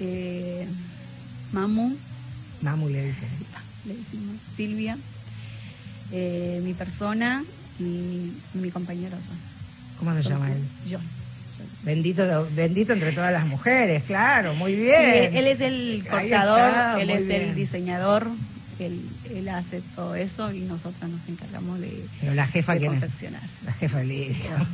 [0.00, 0.66] eh,
[1.52, 1.94] Mamu,
[2.60, 3.26] Mamu le dice.
[3.86, 4.96] Le decimos, Silvia,
[6.12, 7.44] eh, mi persona
[7.78, 9.38] y mi compañero John.
[9.98, 10.62] ¿Cómo se llama él?
[10.90, 11.02] John.
[11.82, 15.00] Bendito, bendito entre todas las mujeres, claro, muy bien.
[15.00, 17.40] él, él es el cortador, está, él es bien.
[17.42, 18.28] el diseñador,
[18.78, 19.00] él,
[19.34, 23.42] él hace todo eso y nosotras nos encargamos de, Pero la jefa, de confeccionar.
[23.64, 24.66] La jefa Lidia.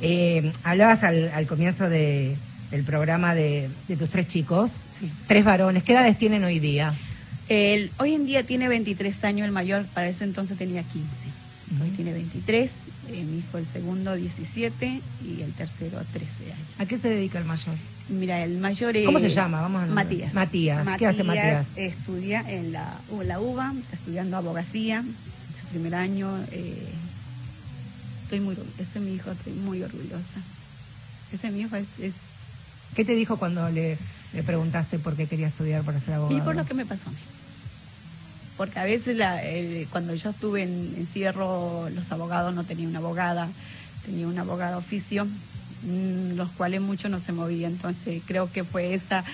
[0.00, 2.36] Eh, hablabas al, al comienzo de,
[2.72, 5.10] del programa de, de tus tres chicos, Sí.
[5.28, 5.82] tres varones.
[5.84, 6.92] ¿Qué edades tienen hoy día?
[7.48, 11.08] Él, hoy en día tiene 23 años, el mayor para ese entonces tenía 15.
[11.82, 12.70] Hoy tiene 23,
[13.10, 16.66] eh, mi hijo el segundo 17 y el tercero 13 años.
[16.78, 17.74] ¿A qué se dedica el mayor?
[18.08, 19.06] Mira, el mayor es...
[19.06, 19.62] ¿Cómo se llama?
[19.62, 20.06] Vamos a nombrar.
[20.06, 20.34] Matías.
[20.34, 20.98] Matías.
[20.98, 21.68] ¿Qué hace Matías?
[21.76, 25.02] estudia en la, en la UBA, está estudiando abogacía,
[25.58, 26.28] su primer año.
[26.52, 26.88] eh,
[28.32, 30.40] estoy muy ese es mi hijo, estoy muy orgullosa.
[31.32, 32.14] Ese mi hijo es, es
[32.94, 33.98] ¿Qué te dijo cuando le,
[34.34, 36.36] le preguntaste por qué quería estudiar para ser abogado?
[36.38, 37.18] y por lo que me pasó a mí.
[38.56, 39.40] Porque a veces la-
[39.90, 43.48] cuando yo estuve en encierro, los abogados no tenían una abogada,
[44.04, 47.66] tenía un abogado oficio, mm, los cuales mucho no se movía.
[47.66, 49.24] Entonces creo que fue esa,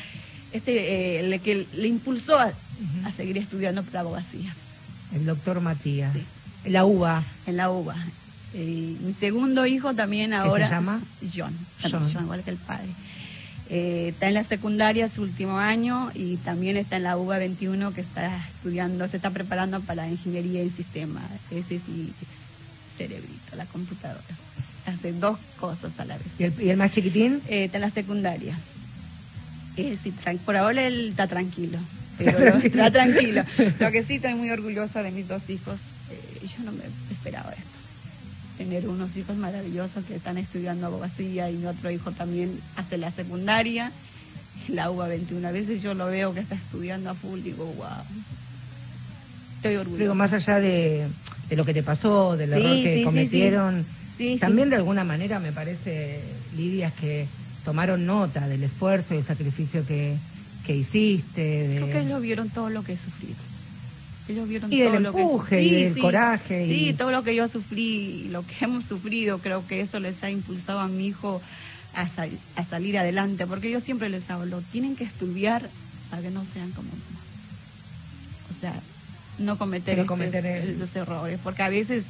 [0.52, 2.52] ese eh, el que le impulsó a,
[3.04, 4.54] a seguir estudiando para abogacía
[5.14, 6.12] El doctor Matías.
[6.14, 6.22] Sí.
[6.70, 7.22] La uva.
[7.46, 7.96] en la UBA.
[8.54, 10.68] Eh, mi segundo hijo también se ahora.
[10.70, 11.00] llama?
[11.22, 11.52] John.
[11.82, 11.90] John.
[11.92, 12.10] John.
[12.12, 12.88] John, igual que el padre.
[13.70, 17.92] Eh, está en la secundaria su último año y también está en la UBA 21
[17.92, 21.20] que está estudiando, se está preparando para ingeniería en sistema.
[21.50, 24.22] Ese sí es cerebrito, la computadora.
[24.86, 26.26] Hace dos cosas a la vez.
[26.38, 27.42] ¿Y el, y el más chiquitín?
[27.48, 28.58] Eh, está en la secundaria.
[29.76, 30.14] Eh, sí,
[30.46, 31.78] por ahora él está tranquilo.
[32.18, 33.44] Pero está tranquilo.
[33.78, 35.98] Lo que sí estoy muy orgullosa de mis dos hijos.
[36.10, 37.67] eh, yo no me esperaba esto.
[38.58, 43.10] Tener unos hijos maravillosos que están estudiando abogacía y mi otro hijo también hace la
[43.12, 43.92] secundaria,
[44.68, 45.46] la UBA 21.
[45.46, 47.86] A veces yo lo veo que está estudiando a full, digo, wow.
[49.56, 50.02] Estoy orgullosa.
[50.02, 51.06] Digo, más allá de,
[51.48, 53.86] de lo que te pasó, del Sí, error que sí, cometieron,
[54.16, 56.20] Sí, también de alguna manera me parece,
[56.56, 57.26] Lidia, es que
[57.64, 60.16] tomaron nota del esfuerzo y el sacrificio que,
[60.66, 61.40] que hiciste.
[61.68, 63.36] de- Creo que ellos vieron todo lo que he sufrido.
[64.28, 65.78] Ellos vieron Y todo lo que he empuje, sufrido.
[65.78, 69.38] y del coraje, y- Sí, todo lo que yo sufrí, y lo que hemos sufrido,
[69.38, 71.40] creo que eso les ha impulsado a mi hijo
[71.94, 73.46] a, sal- a salir adelante.
[73.46, 75.70] Porque yo siempre les hablo, tienen que estudiar
[76.10, 76.88] para que no sean como.
[78.50, 78.74] O sea,
[79.38, 81.38] no cometer, estos- cometer el- estos errores.
[81.42, 82.04] Porque a veces,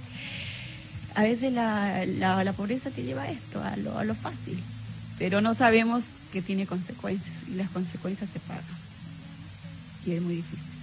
[1.14, 4.60] a veces la, la, la pobreza te lleva a esto, a lo, a lo fácil.
[5.18, 8.64] Pero no sabemos que tiene consecuencias y las consecuencias se pagan.
[10.04, 10.77] Y es muy difícil.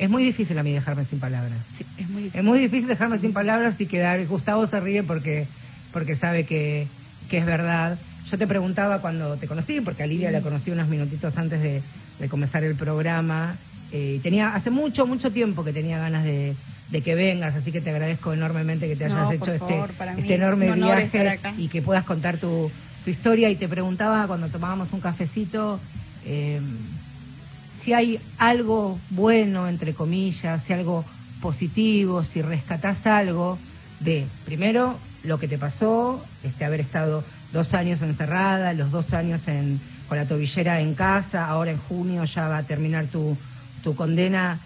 [0.00, 1.64] Es muy difícil a mí dejarme sin palabras.
[1.76, 2.40] Sí, es muy difícil.
[2.40, 4.26] Es muy difícil dejarme sin palabras y quedar.
[4.26, 5.46] Gustavo se ríe porque,
[5.92, 6.86] porque sabe que,
[7.28, 7.98] que es verdad.
[8.30, 11.82] Yo te preguntaba cuando te conocí, porque a Lidia la conocí unos minutitos antes de,
[12.18, 13.56] de comenzar el programa.
[13.92, 16.54] eh, y tenía hace mucho, mucho tiempo que tenía ganas de,
[16.90, 19.74] de que vengas, así que te agradezco enormemente que te hayas No, hecho este,
[20.16, 22.70] este enorme viaje y que puedas contar tu,
[23.04, 23.50] tu historia.
[23.50, 25.78] Y te preguntaba cuando tomábamos un cafecito.
[26.24, 26.60] eh,
[27.80, 31.04] si hay algo bueno, entre comillas, si algo
[31.40, 33.58] positivo, si rescatás algo
[34.00, 39.48] de, primero, lo que te pasó, este, haber estado dos años encerrada, los dos años
[39.48, 43.36] en, con la tobillera en casa, ahora en junio ya va a terminar tu,
[43.82, 44.58] tu condena.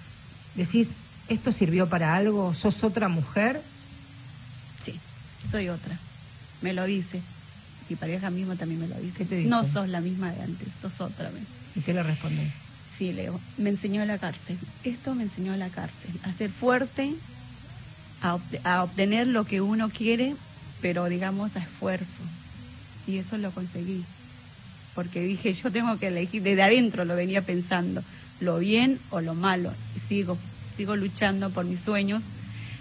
[0.56, 0.88] Decís,
[1.28, 2.52] ¿esto sirvió para algo?
[2.54, 3.62] ¿Sos otra mujer?
[4.82, 4.98] Sí.
[5.48, 5.96] soy otra.
[6.62, 7.20] Me lo dice.
[7.88, 9.18] Mi pareja mismo también me lo dice.
[9.18, 9.50] ¿Qué te dice?
[9.50, 11.44] No sos la misma de antes, sos otra vez.
[11.76, 12.63] ¿Y qué le respondés?
[12.96, 14.56] Sí, Leo, me enseñó la cárcel.
[14.84, 16.12] Esto me enseñó la cárcel.
[16.22, 17.12] A ser fuerte,
[18.22, 20.34] a, a obtener lo que uno quiere,
[20.80, 22.22] pero digamos a esfuerzo.
[23.06, 24.04] Y eso lo conseguí.
[24.94, 28.02] Porque dije, yo tengo que elegir, desde adentro lo venía pensando,
[28.40, 29.72] lo bien o lo malo.
[29.96, 30.38] Y sigo,
[30.76, 32.22] sigo luchando por mis sueños,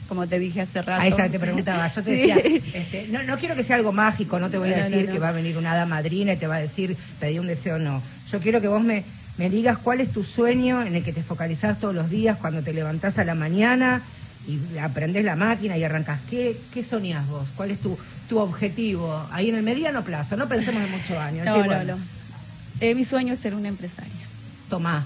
[0.08, 1.02] como te dije hace rato.
[1.02, 2.18] A esa te preguntaba, yo te Sí.
[2.28, 2.38] decía,
[2.76, 5.12] este, no, no quiero que sea algo mágico, no te voy a No, decir no.
[5.14, 7.80] que va a venir una hada madrina y te va a decir, pedí un deseo,
[7.80, 8.00] no.
[8.32, 9.04] Yo quiero que vos me,
[9.38, 12.62] me digas cuál es tu sueño en el que te focalizás todos los días cuando
[12.62, 14.04] te levantás a la mañana
[14.48, 16.20] y aprendés la máquina y arrancás.
[16.30, 17.48] ¿Qué, qué soñás vos?
[17.56, 17.98] ¿Cuál es tu,
[18.30, 19.26] tu objetivo?
[19.32, 21.46] Ahí en el mediano plazo, no pensemos en muchos años.
[21.46, 22.04] No, Sí, no, bueno, no.
[22.80, 24.12] Eh, mi sueño es ser una empresaria.
[24.70, 25.06] Tomá.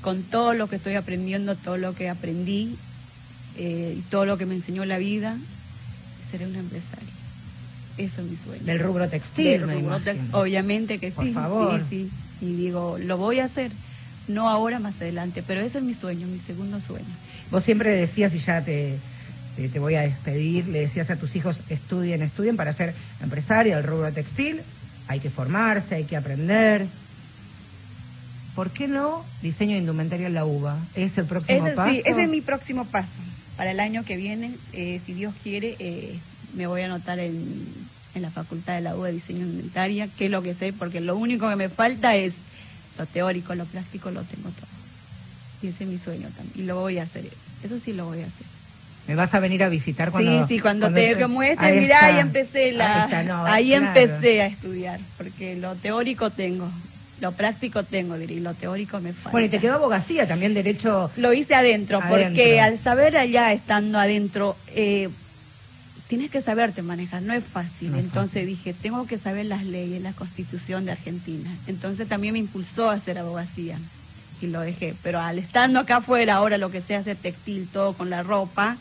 [0.00, 2.76] con todo lo que estoy aprendiendo, todo lo que aprendí
[3.56, 5.36] eh, y todo lo que me enseñó la vida,
[6.30, 7.08] seré una empresaria.
[7.98, 8.64] Eso es mi sueño.
[8.64, 10.38] Del rubro textil, Del me rubro te- imagino.
[10.38, 11.80] Obviamente que Por sí, favor.
[11.88, 12.10] sí, sí.
[12.42, 13.70] Y digo, lo voy a hacer,
[14.26, 17.06] no ahora, más adelante, pero ese es mi sueño, mi segundo sueño.
[17.52, 18.98] Vos siempre decías, y ya te,
[19.56, 23.76] te, te voy a despedir, le decías a tus hijos, estudien, estudien para ser empresaria
[23.76, 24.60] del rubro textil,
[25.06, 26.86] hay que formarse, hay que aprender.
[28.56, 30.76] ¿Por qué no diseño de indumentaria en la UBA?
[30.94, 31.94] ¿Es el próximo Ese, paso?
[31.94, 33.20] sí, ese es mi próximo paso.
[33.56, 36.18] Para el año que viene, eh, si Dios quiere, eh,
[36.54, 37.64] me voy a anotar en,
[38.14, 41.00] en la Facultad de la U de Diseño Indumentaria, que es lo que sé, porque
[41.00, 42.34] lo único que me falta es
[42.98, 44.66] lo teórico, lo práctico, lo tengo todo.
[45.62, 46.52] Y ese es mi sueño también.
[46.56, 47.24] Y lo voy a hacer.
[47.64, 48.46] Eso sí lo voy a hacer.
[49.08, 51.94] ¿Me vas a venir a visitar cuando sí, sí, cuando, te te- muestre, Ahí mirá,
[51.96, 52.06] está.
[52.06, 53.86] ahí empecé la, Ahí, está, no, ahí claro.
[53.86, 56.70] empecé a estudiar, porque lo teórico tengo,
[57.20, 59.30] lo práctico tengo, diría, y lo teórico me falta.
[59.32, 61.10] Bueno, y te quedó abogacía, también derecho...
[61.16, 62.64] Lo hice adentro, porque Adentro.
[62.74, 65.08] al saber allá, estando adentro, eh,
[66.12, 67.92] tienes que saberte manejar, no es fácil.
[67.92, 71.48] No es Entonces dije, tengo que saber las leyes, la constitución de Argentina.
[71.66, 73.78] Entonces también me impulsó a hacer abogacía
[74.42, 74.94] y lo dejé.
[75.02, 78.76] Pero al estando acá afuera, ahora lo que se hace textil, todo con la ropa,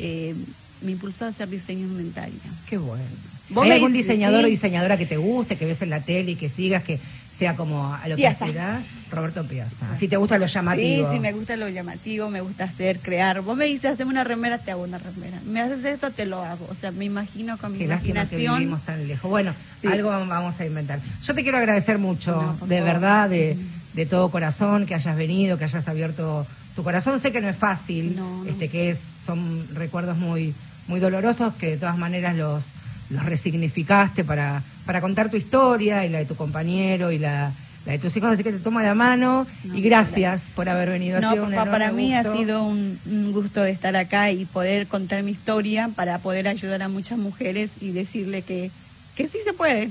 [0.00, 0.34] eh,
[0.82, 2.34] me impulsó a hacer diseño indumentaria.
[2.68, 3.04] Qué bueno.
[3.50, 4.46] Vos ¿Hay algún diseñador sí.
[4.46, 6.98] o diseñadora que te guste, que ves en la tele y que sigas, que
[7.36, 8.86] sea como a lo que aspirás?
[9.10, 9.90] Roberto Piazza.
[9.92, 11.08] Así te gusta lo llamativo.
[11.08, 13.42] Sí, sí, me gusta lo llamativo, me gusta hacer, crear.
[13.42, 15.38] Vos me dices, haceme una remera, te hago una remera.
[15.44, 16.66] Me haces esto, te lo hago.
[16.70, 18.58] O sea, me imagino con mi Qué lástima que imaginación.
[18.58, 19.30] vivimos tan lejos.
[19.30, 19.88] Bueno, Sí.
[19.88, 21.00] algo vam- vamos a inventar.
[21.22, 22.84] Yo te quiero agradecer mucho, No, de favor.
[22.94, 23.56] verdad, de,
[23.92, 27.20] de todo corazón, que hayas venido, que hayas abierto tu corazón.
[27.20, 28.50] Sé que no es fácil, No, no.
[28.50, 30.54] este que es son recuerdos muy
[30.88, 32.62] muy dolorosos que de todas maneras los
[33.10, 37.50] los resignificaste para para contar tu historia y la de tu compañero y la,
[37.86, 40.90] la de tus hijos, así que te tomo la mano No, y gracias por haber
[40.90, 41.18] venido.
[41.18, 44.86] Ha No, sido para mí ha sido un, un gusto de estar acá y poder
[44.86, 48.70] contar mi historia para poder ayudar a muchas mujeres y decirle que,
[49.16, 49.90] que sí se puede.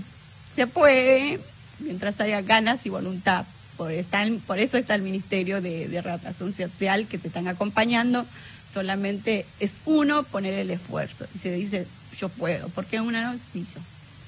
[0.56, 1.42] Se puede
[1.80, 3.46] mientras haya ganas y voluntad.
[3.76, 6.02] Por, está- por eso está el Ministerio de, de
[6.38, 8.26] Social que te están acompañando.
[8.74, 11.86] Solamente es uno poner el esfuerzo y se dice
[12.20, 12.70] yo puedo.
[12.70, 13.40] porque una no?
[13.54, 13.82] Sí, yo.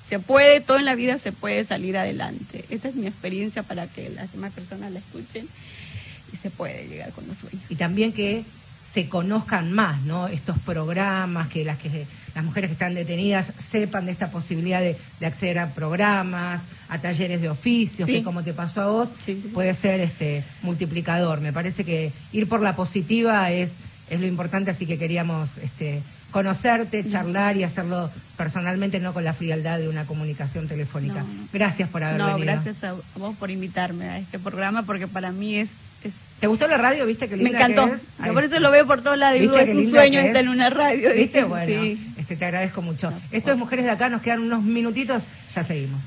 [0.07, 2.63] Se puede, todo en la vida se puede salir adelante.
[2.69, 5.47] Esta es mi experiencia para que las demás personas la escuchen
[6.31, 7.61] y se puede llegar con los sueños.
[7.69, 8.43] y también que
[8.93, 10.27] se conozcan más, ¿no?
[10.29, 14.95] Estos programas, que las que las mujeres que están detenidas sepan de esta posibilidad de,
[15.19, 18.13] de acceder a programas, a talleres de oficios, Sí.
[18.15, 19.49] que como te pasó a vos, Sí, sí.
[19.49, 21.41] puede ser este multiplicador.
[21.41, 23.73] Me parece que ir por la positiva es,
[24.09, 26.01] es lo importante, así que queríamos este
[26.37, 31.21] conocerte, charlar y hacerlo personalmente, no con la frialdad de una comunicación telefónica.
[31.21, 31.47] No.
[31.51, 32.45] Gracias por haber No, venido.
[32.53, 35.69] gracias a vos por invitarme a este programa porque para mí es...
[36.03, 37.05] es ¿Te gustó la radio?
[37.07, 37.85] ¿Viste qué me encantó.
[37.87, 38.01] que es?
[38.01, 40.21] Yo Ahí por eso lo veo por todos lados y digo, ¿Viste es un sueño
[40.21, 40.47] que estar es?
[40.47, 41.09] en una radio.
[41.09, 41.39] ¿Viste?
[41.39, 42.13] dije, Bueno, sí.
[42.17, 43.09] este, te agradezco mucho.
[43.09, 45.23] No, Esto es Mujeres de Acá, nos quedan unos minutitos,
[45.55, 45.99] ya seguimos.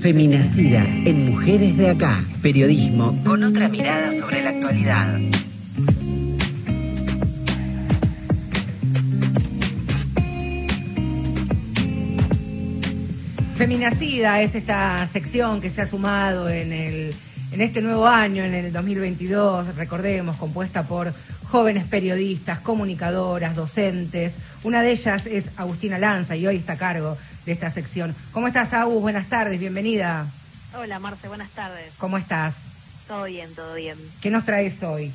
[0.00, 2.24] Feminacida en Mujeres de Acá.
[2.40, 5.20] Periodismo con otra mirada sobre la actualidad.
[13.56, 17.14] Feminacida es esta sección que se ha sumado en, el,
[17.52, 21.12] en este nuevo año, en el 2022, recordemos, compuesta por
[21.50, 24.36] jóvenes periodistas, comunicadoras, docentes.
[24.62, 28.14] Una de ellas es Agustina Lanza y hoy está a cargo de esta sección.
[28.32, 29.00] ¿Cómo estás, Agus?
[29.00, 30.26] Buenas tardes, bienvenida.
[30.76, 31.92] Hola Marce, buenas tardes.
[31.98, 32.56] ¿Cómo estás?
[33.08, 33.98] Todo bien, todo bien.
[34.20, 35.12] ¿Qué nos traes hoy?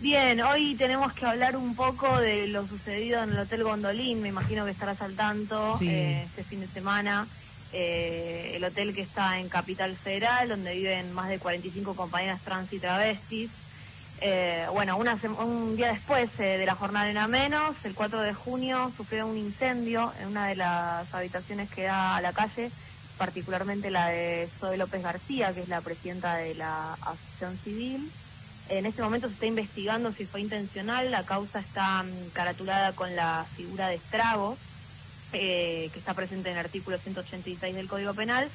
[0.00, 4.28] Bien, hoy tenemos que hablar un poco de lo sucedido en el Hotel Gondolín, me
[4.28, 5.88] imagino que estarás al tanto Sí.
[5.88, 7.26] eh, este fin de semana.
[7.72, 12.72] Eh, el hotel que está en Capital Federal, donde viven más de 45 compañeras trans
[12.72, 13.50] y travestis.
[14.20, 18.92] Eh, bueno, un día después eh, de la jornada en menos, el 4 de junio,
[18.96, 22.70] sufrió un incendio en una de las habitaciones que da a la calle,
[23.18, 28.10] particularmente la de Zoe López García, que es la presidenta de la Asociación Civil.
[28.68, 33.14] En este momento se está investigando si fue intencional, la causa está mm, caratulada con
[33.14, 34.58] la figura de estragos,
[35.32, 38.48] eh, que está presente en el artículo 186 del Código Penal,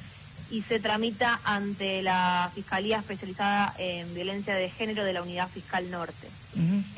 [0.52, 5.90] y se tramita ante la Fiscalía Especializada en Violencia de Género de la Unidad Fiscal
[5.90, 6.28] Norte.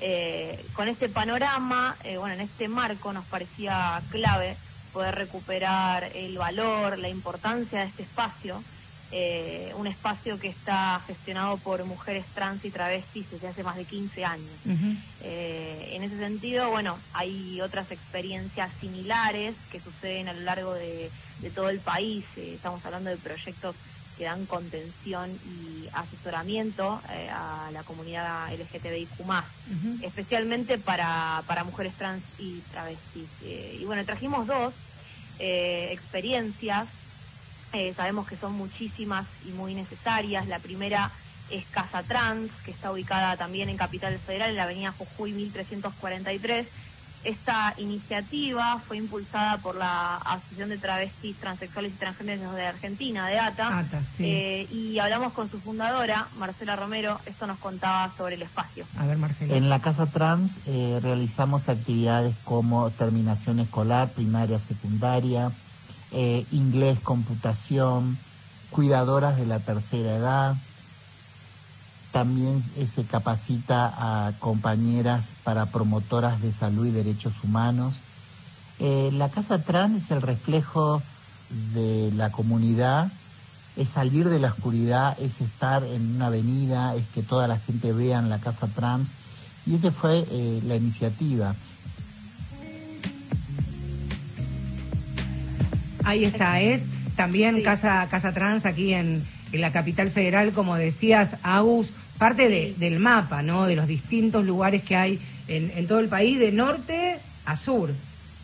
[0.01, 4.57] Eh, con este panorama, eh, bueno, en este marco nos parecía clave
[4.93, 8.61] poder recuperar el valor, la importancia de este espacio,
[9.11, 13.87] eh, un espacio que está gestionado por mujeres trans y travestis desde hace más de
[13.87, 14.61] 15 años.
[15.21, 21.13] Eh, en ese sentido, bueno, hay otras experiencias similares que suceden a lo largo de,
[21.39, 22.25] de todo el país.
[22.37, 23.77] Eh, estamos hablando de proyectos
[24.17, 29.99] que dan contención y asesoramiento eh, a la comunidad LGTBIQ+, Ujú.
[30.03, 33.31] especialmente para, para mujeres trans y travestis.
[33.41, 34.75] Eh, y bueno, trajimos dos
[35.39, 36.85] eh, experiencias,
[37.75, 40.47] eh, sabemos que son muchísimas y muy necesarias.
[40.47, 41.11] La primera
[41.51, 46.66] es Casa Trans, que está ubicada también en Capital Federal, en la avenida Jujuy 1343.
[47.25, 53.39] Esta iniciativa fue impulsada por la Asociación de Travestis, Transexuales y Transgéneros de Argentina, de
[53.39, 54.25] ATA, ATA, sí.
[54.27, 58.85] eh, y hablamos con su fundadora, Marcela Romero, esto nos contaba sobre el espacio.
[58.99, 59.55] A ver, Marcelo.
[59.55, 65.51] En la Casa Trans eh, realizamos actividades como terminación escolar, primaria, secundaria,
[66.17, 68.17] eh, inglés, computación,
[68.71, 70.55] cuidadoras de la tercera edad.
[72.12, 77.97] También eh, se capacita a compañeras para promotoras de salud y derechos humanos.
[78.79, 81.03] Eh, la Casa Trans es el reflejo
[81.75, 83.11] de la comunidad,
[83.77, 87.93] es salir de la oscuridad, es estar en una avenida, es que toda la gente
[87.93, 89.09] vea en la Casa Trans.
[89.67, 90.25] Y esa fue
[90.62, 91.57] la iniciativa.
[96.05, 96.83] Ahí está, es
[97.17, 97.63] también Sí.
[97.63, 101.89] Casa, Casa Trans aquí en, en la capital federal, como decías, Agus,
[102.19, 103.67] parte de- del mapa, ¿no?
[103.67, 107.93] De los distintos lugares que hay en, en todo el país, de norte a sur.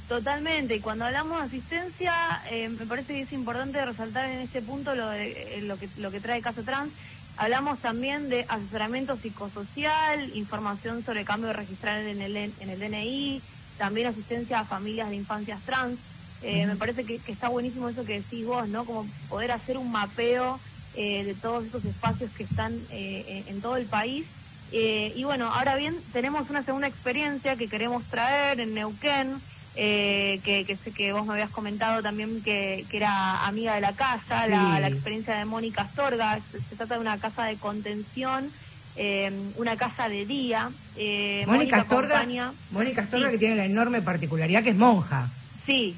[0.09, 2.13] Totalmente, y cuando hablamos de asistencia,
[2.51, 5.89] eh, me parece que es importante resaltar en este punto lo, de, eh, lo, que,
[5.99, 6.91] lo que trae Caso Trans.
[7.37, 13.41] Hablamos también de asesoramiento psicosocial, información sobre cambio registral en el, en el DNI,
[13.79, 15.99] también asistencia a familias de infancias trans.
[16.43, 18.85] Eh, Me parece que, que está buenísimo eso que decís vos, ¿no?
[18.85, 20.61] Como poder hacer un mapeo
[20.95, 24.27] eh, de todos estos espacios que están eh, en, todo el país.
[24.73, 29.41] Eh, y bueno, ahora bien, tenemos una segunda experiencia que queremos traer en Neuquén,
[29.77, 33.81] eh, que, que sé que vos me habías comentado también que, que era amiga de
[33.83, 34.51] la casa, Sí.
[34.51, 36.41] la, la experiencia de Mónica Astorga.
[36.51, 38.51] Se, se trata de una casa de contención,
[38.97, 40.71] eh, una casa de día.
[40.97, 42.27] Eh, Mónica Astorga,
[42.71, 43.33] Mónica Astorga Sí.
[43.33, 45.31] que tiene la enorme particularidad que es monja.
[45.67, 45.97] Sí,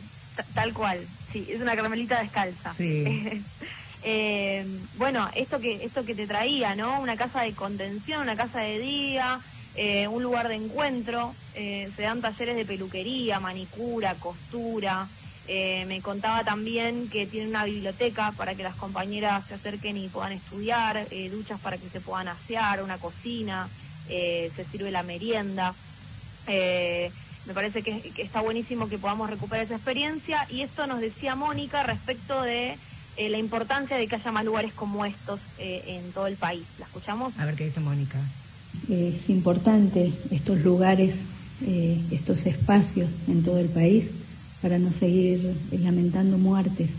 [0.55, 1.07] tal cual.
[1.33, 2.70] Sí, es una carmelita descalza.
[2.72, 3.05] Sí.
[4.05, 7.01] Eh, bueno, esto que esto que te traía, ¿no?
[7.01, 9.41] Una casa de contención, una casa de día,
[9.76, 11.37] eh, un lugar de encuentro.
[11.55, 15.09] eh, se dan talleres de peluquería, manicura, costura.
[15.47, 20.09] Eh, me contaba también que tiene una biblioteca para que las compañeras se acerquen y
[20.09, 23.68] puedan estudiar, duchas para que se puedan asear, una cocina,
[24.09, 25.76] se sirve la merienda.
[26.49, 27.12] Eh,
[27.47, 31.34] me parece que, que está buenísimo que podamos recuperar esa experiencia y esto nos decía
[31.34, 32.76] Mónica respecto de
[33.16, 36.64] eh, la importancia de que haya más lugares como estos eh, en todo el país.
[36.78, 37.32] ¿La escuchamos?
[37.38, 38.18] A ver qué dice Mónica.
[38.88, 41.20] Eh, Es importante estos lugares,
[41.66, 44.07] eh, estos espacios en todo el país
[44.62, 46.93] para no seguir lamentando muertes.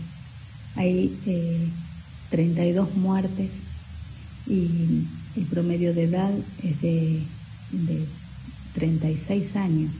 [0.76, 1.66] Hay eh,
[2.30, 3.50] 32 muertes
[4.46, 5.04] y
[5.36, 6.32] el promedio de edad
[6.62, 7.22] es de,
[7.72, 8.04] de
[8.74, 9.90] 36 años.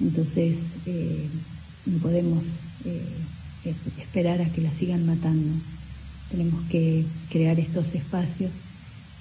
[0.00, 1.28] Entonces eh,
[1.86, 2.44] no podemos
[2.84, 3.00] eh,
[3.64, 5.54] es- esperar a que la sigan matando.
[6.30, 8.50] tenemos que crear estos espacios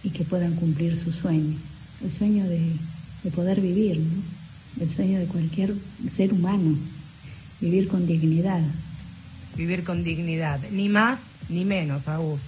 [0.04, 1.56] y que puedan cumplir su sueño,
[2.04, 2.72] el sueño de,
[3.24, 4.84] de poder vivir, ¿no?
[4.84, 5.76] el sueño de cualquier
[6.12, 6.76] ser humano,
[7.62, 8.62] vivir con dignidad.
[9.56, 11.20] Vivir con dignidad, ni más
[11.50, 12.42] ni menos, Agus.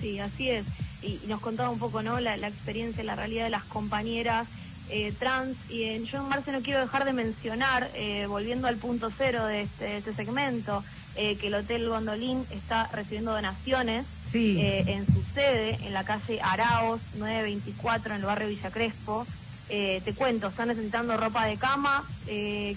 [0.00, 0.64] Sí, así es.
[1.02, 2.18] Y, y nos contaba un poco, ¿no?
[2.18, 4.48] La, la experiencia, la realidad de las compañeras
[4.90, 5.56] eh, trans.
[5.68, 9.62] Y eh, yo, Marce, no quiero dejar de mencionar, eh, volviendo al punto cero de
[9.62, 10.84] este, de este segmento,
[11.16, 14.58] eh, que el Hotel Gondolín está recibiendo donaciones Sí.
[14.60, 19.26] en su sede, en la calle Araos 924, en el barrio Villa Crespo.
[19.68, 22.04] Te cuento, están necesitando ropa de cama,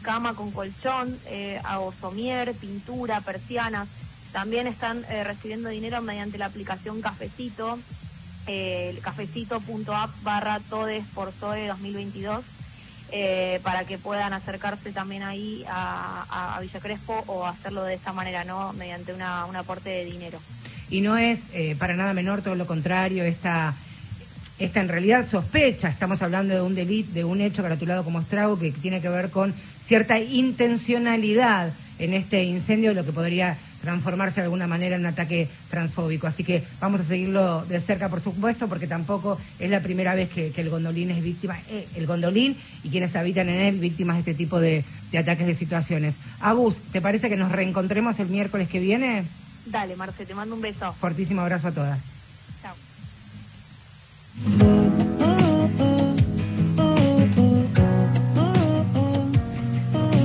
[0.03, 1.59] cama con colchón, eh,
[1.99, 3.87] somier, pintura, persianas.
[4.31, 7.77] También están recibiendo dinero mediante la aplicación Cafecito,
[8.47, 12.43] el cafecito.app barra todes por SOE 2022,
[13.11, 18.43] eh, para que puedan acercarse también ahí a, Villa Crespo o hacerlo de esa manera,
[18.43, 18.73] ¿no?
[18.73, 20.39] Mediante una, un aporte de dinero.
[20.89, 23.75] Y no es eh, para nada menor, todo lo contrario, esta,
[24.59, 28.59] esta en realidad sospecha, estamos hablando de un delito, de un hecho caratulado como estrago
[28.59, 34.45] que tiene que ver con cierta intencionalidad en este incendio, lo que podría transformarse de
[34.45, 36.25] alguna manera en un ataque transfóbico.
[36.25, 40.29] Así que vamos a seguirlo de cerca, por supuesto, porque tampoco es la primera vez
[40.29, 44.15] que, que el gondolín es víctima, eh, el gondolín y quienes habitan en él víctimas
[44.15, 46.15] de este tipo de, de ataques de situaciones.
[46.39, 49.25] Agus, ¿te parece que nos reencontremos el miércoles que viene?
[49.65, 50.93] Dale, Marce, te mando un beso.
[50.99, 51.99] Fortísimo abrazo a todas.
[52.61, 52.73] Chao.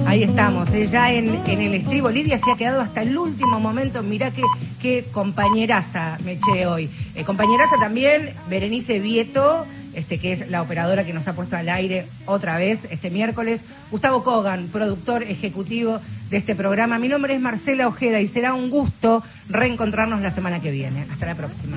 [0.09, 2.09] Ahí estamos, eh, ya en, el estribo.
[2.09, 4.03] Lidia se ha quedado hasta el último momento.
[4.03, 4.41] Mirá qué,
[4.81, 6.89] qué compañeraza me eché hoy.
[7.15, 11.69] Eh, compañeraza también, Berenice Vieto, este, que es la operadora que nos ha puesto al
[11.69, 13.61] aire otra vez este miércoles.
[13.91, 16.01] Gustavo Kogan, productor ejecutivo
[16.31, 16.99] de este programa.
[16.99, 21.07] Mi nombre es Marcela Ojeda y será un gusto reencontrarnos la semana que viene.
[21.13, 21.77] Hasta la próxima.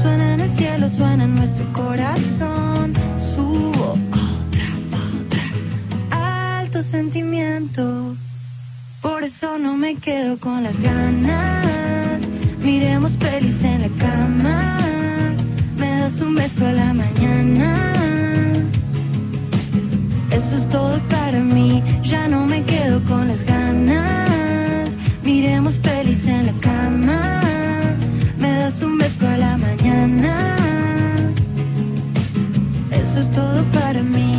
[0.00, 2.92] Suena en el cielo, suena en nuestro corazón
[6.82, 8.14] sentimiento.
[9.02, 12.20] Por eso no me quedo con las ganas.
[12.62, 14.78] Miremos pelis en la cama.
[15.76, 17.92] Me das un beso a la mañana.
[20.30, 21.82] Eso es todo para mí.
[22.02, 24.96] Ya no me quedo con las ganas.
[25.24, 27.40] Miremos pelis en la cama.
[28.38, 30.56] Me das un beso a la mañana.
[32.90, 34.29] Eso es todo para mí.